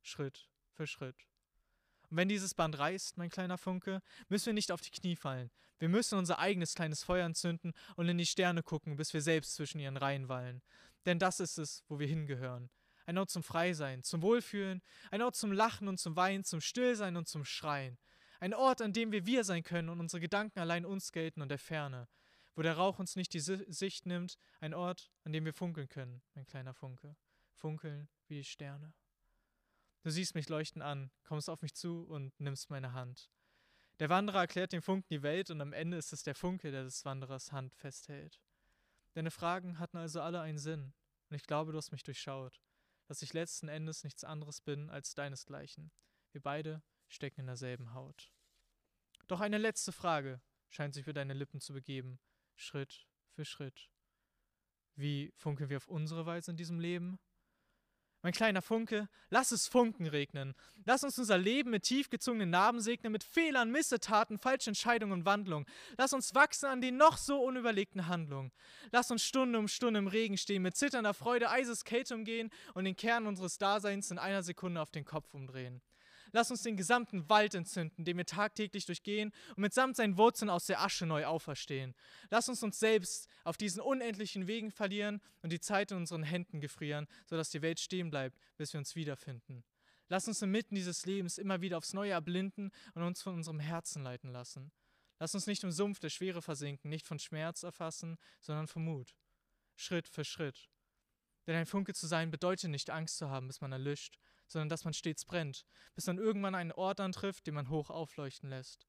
[0.00, 1.26] Schritt für Schritt.
[2.10, 5.50] Und wenn dieses Band reißt, mein kleiner Funke, müssen wir nicht auf die Knie fallen.
[5.78, 9.54] Wir müssen unser eigenes kleines Feuer entzünden und in die Sterne gucken, bis wir selbst
[9.54, 10.62] zwischen ihren Reihen wallen.
[11.06, 12.70] Denn das ist es, wo wir hingehören.
[13.06, 17.16] Ein Ort zum Freisein, zum Wohlfühlen, ein Ort zum Lachen und zum Weinen, zum Stillsein
[17.16, 17.98] und zum Schreien.
[18.40, 21.48] Ein Ort, an dem wir wir sein können und unsere Gedanken allein uns gelten und
[21.48, 22.08] der Ferne.
[22.54, 26.22] Wo der Rauch uns nicht die Sicht nimmt, ein Ort, an dem wir funkeln können,
[26.34, 27.16] mein kleiner Funke.
[27.54, 28.92] Funkeln wie die Sterne.
[30.02, 33.30] Du siehst mich leuchten an, kommst auf mich zu und nimmst meine Hand.
[33.98, 36.84] Der Wanderer erklärt dem Funken die Welt und am Ende ist es der Funke, der
[36.84, 38.40] des Wanderers Hand festhält.
[39.14, 40.92] Deine Fragen hatten also alle einen Sinn,
[41.28, 42.62] und ich glaube, du hast mich durchschaut,
[43.06, 45.90] dass ich letzten Endes nichts anderes bin als deinesgleichen.
[46.30, 48.32] Wir beide stecken in derselben Haut.
[49.26, 52.20] Doch eine letzte Frage scheint sich für deine Lippen zu begeben,
[52.54, 53.90] Schritt für Schritt.
[54.94, 57.18] Wie funkeln wir auf unsere Weise in diesem Leben?
[58.22, 60.54] Mein kleiner Funke, lass es Funken regnen.
[60.84, 65.66] Lass uns unser Leben mit tiefgezogenen Narben segnen, mit Fehlern, Missetaten, falschen Entscheidungen und Wandlungen.
[65.96, 68.50] Lass uns wachsen an den noch so unüberlegten Handlungen.
[68.90, 72.96] Lass uns Stunde um Stunde im Regen stehen, mit zitternder Freude Eiseskälte umgehen und den
[72.96, 75.80] Kern unseres Daseins in einer Sekunde auf den Kopf umdrehen.
[76.32, 80.66] Lass uns den gesamten Wald entzünden, den wir tagtäglich durchgehen und mitsamt seinen Wurzeln aus
[80.66, 81.94] der Asche neu auferstehen.
[82.30, 86.60] Lass uns uns selbst auf diesen unendlichen Wegen verlieren und die Zeit in unseren Händen
[86.60, 89.64] gefrieren, sodass die Welt stehen bleibt, bis wir uns wiederfinden.
[90.08, 94.02] Lass uns inmitten dieses Lebens immer wieder aufs Neue erblinden und uns von unserem Herzen
[94.02, 94.72] leiten lassen.
[95.18, 99.16] Lass uns nicht im Sumpf der Schwere versinken, nicht von Schmerz erfassen, sondern von Mut.
[99.76, 100.68] Schritt für Schritt.
[101.46, 104.18] Denn ein Funke zu sein bedeutet nicht Angst zu haben, bis man erlischt,
[104.48, 108.50] sondern dass man stets brennt, bis man irgendwann einen Ort antrifft, den man hoch aufleuchten
[108.50, 108.86] lässt.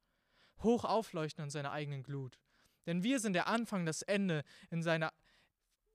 [0.61, 2.39] Hoch aufleuchten in seiner eigenen Glut.
[2.85, 5.13] Denn wir sind der Anfang, das Ende in seiner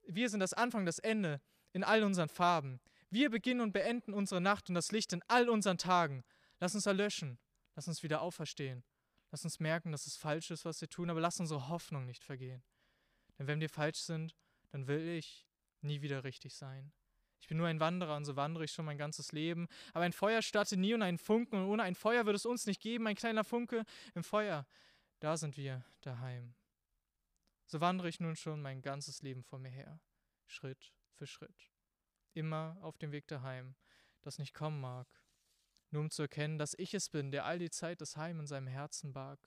[0.07, 1.41] wir sind das Anfang, das Ende
[1.73, 2.79] in all unseren Farben.
[3.09, 6.23] Wir beginnen und beenden unsere Nacht und das Licht in all unseren Tagen.
[6.59, 7.39] Lass uns erlöschen.
[7.75, 8.83] Lass uns wieder auferstehen.
[9.31, 12.23] Lass uns merken, dass es falsch ist, was wir tun, aber lass unsere Hoffnung nicht
[12.23, 12.63] vergehen.
[13.37, 14.35] Denn wenn wir falsch sind,
[14.69, 15.45] dann will ich
[15.81, 16.93] nie wieder richtig sein.
[17.39, 19.67] Ich bin nur ein Wanderer und so wandere ich schon mein ganzes Leben.
[19.93, 22.65] Aber ein Feuer startet nie und einen Funken und ohne ein Feuer würde es uns
[22.65, 23.07] nicht geben.
[23.07, 23.83] Ein kleiner Funke
[24.13, 24.65] im Feuer.
[25.19, 26.55] Da sind wir daheim.
[27.67, 29.99] So wandere ich nun schon mein ganzes Leben vor mir her.
[30.47, 31.71] Schritt für Schritt.
[32.33, 33.75] Immer auf dem Weg daheim,
[34.21, 35.07] das nicht kommen mag.
[35.91, 38.47] Nur um zu erkennen, dass ich es bin, der all die Zeit das Heim in
[38.47, 39.39] seinem Herzen barg.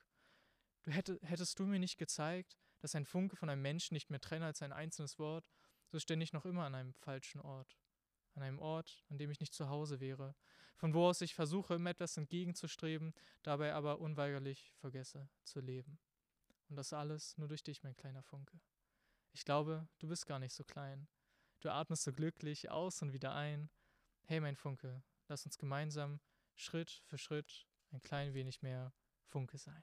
[0.83, 4.21] Du hätte, hättest du mir nicht gezeigt, dass ein Funke von einem Menschen nicht mehr
[4.21, 5.51] trenne als ein einzelnes Wort,
[5.91, 7.79] so stände ich noch immer an einem falschen Ort
[8.39, 10.35] an einem Ort, an dem ich nicht zu Hause wäre,
[10.77, 13.13] von wo aus ich versuche, ihm etwas entgegenzustreben,
[13.43, 15.99] dabei aber unweigerlich vergesse zu leben.
[16.69, 18.61] Und das alles nur durch dich, mein kleiner Funke.
[19.33, 21.09] Ich glaube, du bist gar nicht so klein.
[21.61, 23.71] Du atmest so glücklich aus und wieder ein.
[24.25, 26.21] Hey, mein Funke, lass uns gemeinsam
[26.55, 28.93] Schritt für Schritt ein klein wenig mehr
[29.27, 29.83] Funke sein.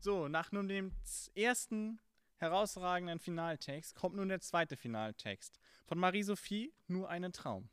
[0.00, 0.92] So, nach nun dem
[1.34, 2.00] ersten
[2.36, 7.68] herausragenden Finaltext kommt nun der zweite Finaltext von Marie-Sophie, Nur einen Traum.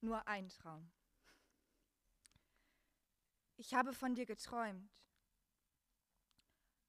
[0.00, 0.90] Nur ein Traum.
[3.56, 4.90] Ich habe von dir geträumt,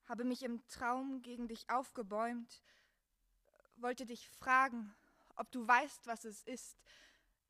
[0.05, 2.63] habe mich im Traum gegen dich aufgebäumt,
[3.81, 4.95] wollte dich fragen,
[5.35, 6.77] ob du weißt, was es ist,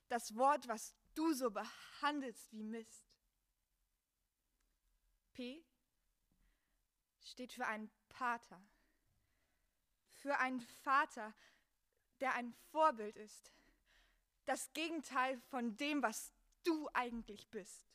[0.09, 3.05] das Wort, was du so behandelst wie Mist.
[5.33, 5.63] P
[7.21, 8.61] steht für einen Pater,
[10.11, 11.33] für einen Vater,
[12.19, 13.51] der ein Vorbild ist,
[14.45, 16.31] das Gegenteil von dem, was
[16.63, 17.85] du eigentlich bist.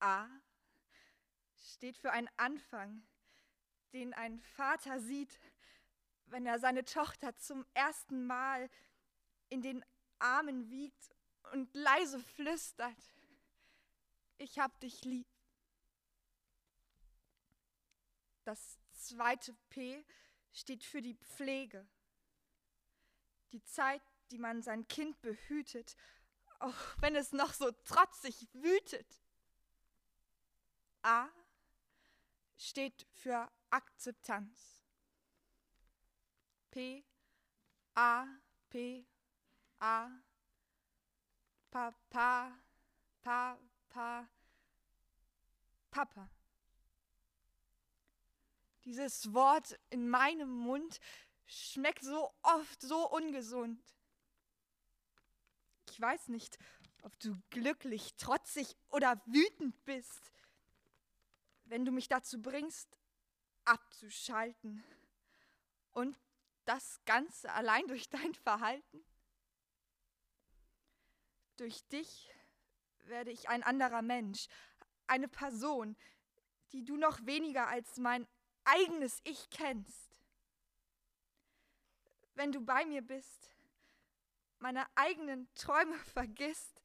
[0.00, 0.28] A
[1.72, 3.06] steht für einen Anfang,
[3.92, 5.38] den ein Vater sieht,
[6.26, 8.68] wenn er seine Tochter zum ersten Mal
[9.48, 9.84] in den
[10.18, 11.14] Armen wiegt
[11.52, 12.96] und leise flüstert.
[14.38, 15.26] ich hab dich lieb.
[18.44, 20.04] Das zweite P
[20.52, 21.86] steht für die Pflege.
[23.52, 25.96] Die Zeit, die man sein Kind behütet,
[26.58, 29.22] auch wenn es noch so trotzig wütet.
[31.02, 31.28] A
[32.56, 34.75] steht für Akzeptanz.
[36.76, 37.02] P,
[37.94, 38.26] A,
[38.68, 39.06] P,
[39.80, 40.10] A,
[41.70, 42.52] Pa, Pa,
[43.22, 43.58] Pa,
[43.88, 44.28] Pa,
[45.90, 46.28] Papa.
[48.84, 51.00] Dieses Wort in meinem Mund
[51.46, 53.82] schmeckt so oft so ungesund.
[55.88, 56.58] Ich weiß nicht,
[57.04, 60.30] ob du glücklich, trotzig oder wütend bist,
[61.64, 62.98] wenn du mich dazu bringst,
[63.64, 64.84] abzuschalten.
[65.94, 66.18] Und
[66.66, 69.04] das Ganze allein durch dein Verhalten.
[71.56, 72.30] Durch dich
[73.04, 74.48] werde ich ein anderer Mensch,
[75.06, 75.96] eine Person,
[76.72, 78.26] die du noch weniger als mein
[78.64, 80.20] eigenes Ich kennst.
[82.34, 83.50] Wenn du bei mir bist,
[84.58, 86.82] meine eigenen Träume vergisst,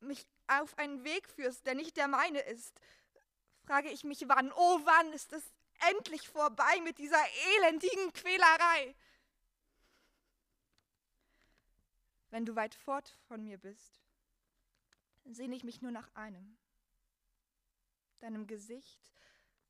[0.00, 2.80] mich auf einen Weg führst, der nicht der meine ist,
[3.64, 5.52] frage ich mich wann, oh wann ist es
[5.90, 7.22] endlich vorbei mit dieser
[7.56, 8.94] elendigen Quälerei.
[12.30, 14.00] Wenn du weit fort von mir bist,
[15.24, 16.56] sehne ich mich nur nach einem.
[18.20, 19.12] Deinem Gesicht,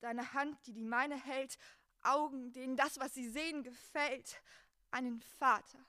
[0.00, 1.58] deine Hand, die die meine hält,
[2.02, 4.42] Augen, denen das, was sie sehen, gefällt,
[4.90, 5.84] einen Vater,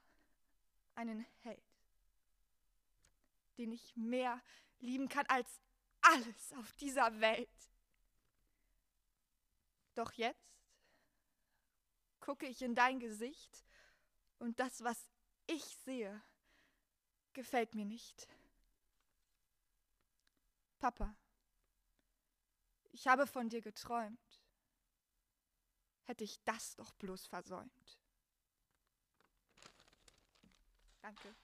[0.96, 1.64] einen Held,
[3.58, 4.42] den ich mehr
[4.80, 5.60] lieben kann als
[6.02, 7.50] alles auf dieser Welt.
[9.96, 10.54] Doch jetzt
[12.20, 13.66] gucke ich in dein Gesicht
[14.40, 15.10] und das, was
[15.46, 16.24] ich sehe,
[17.34, 18.28] gefällt mir nicht.
[20.80, 21.16] Papa,
[22.92, 24.42] ich habe von dir geträumt.
[26.04, 28.00] Hätte ich das doch bloß versäumt.
[31.02, 31.36] Danke.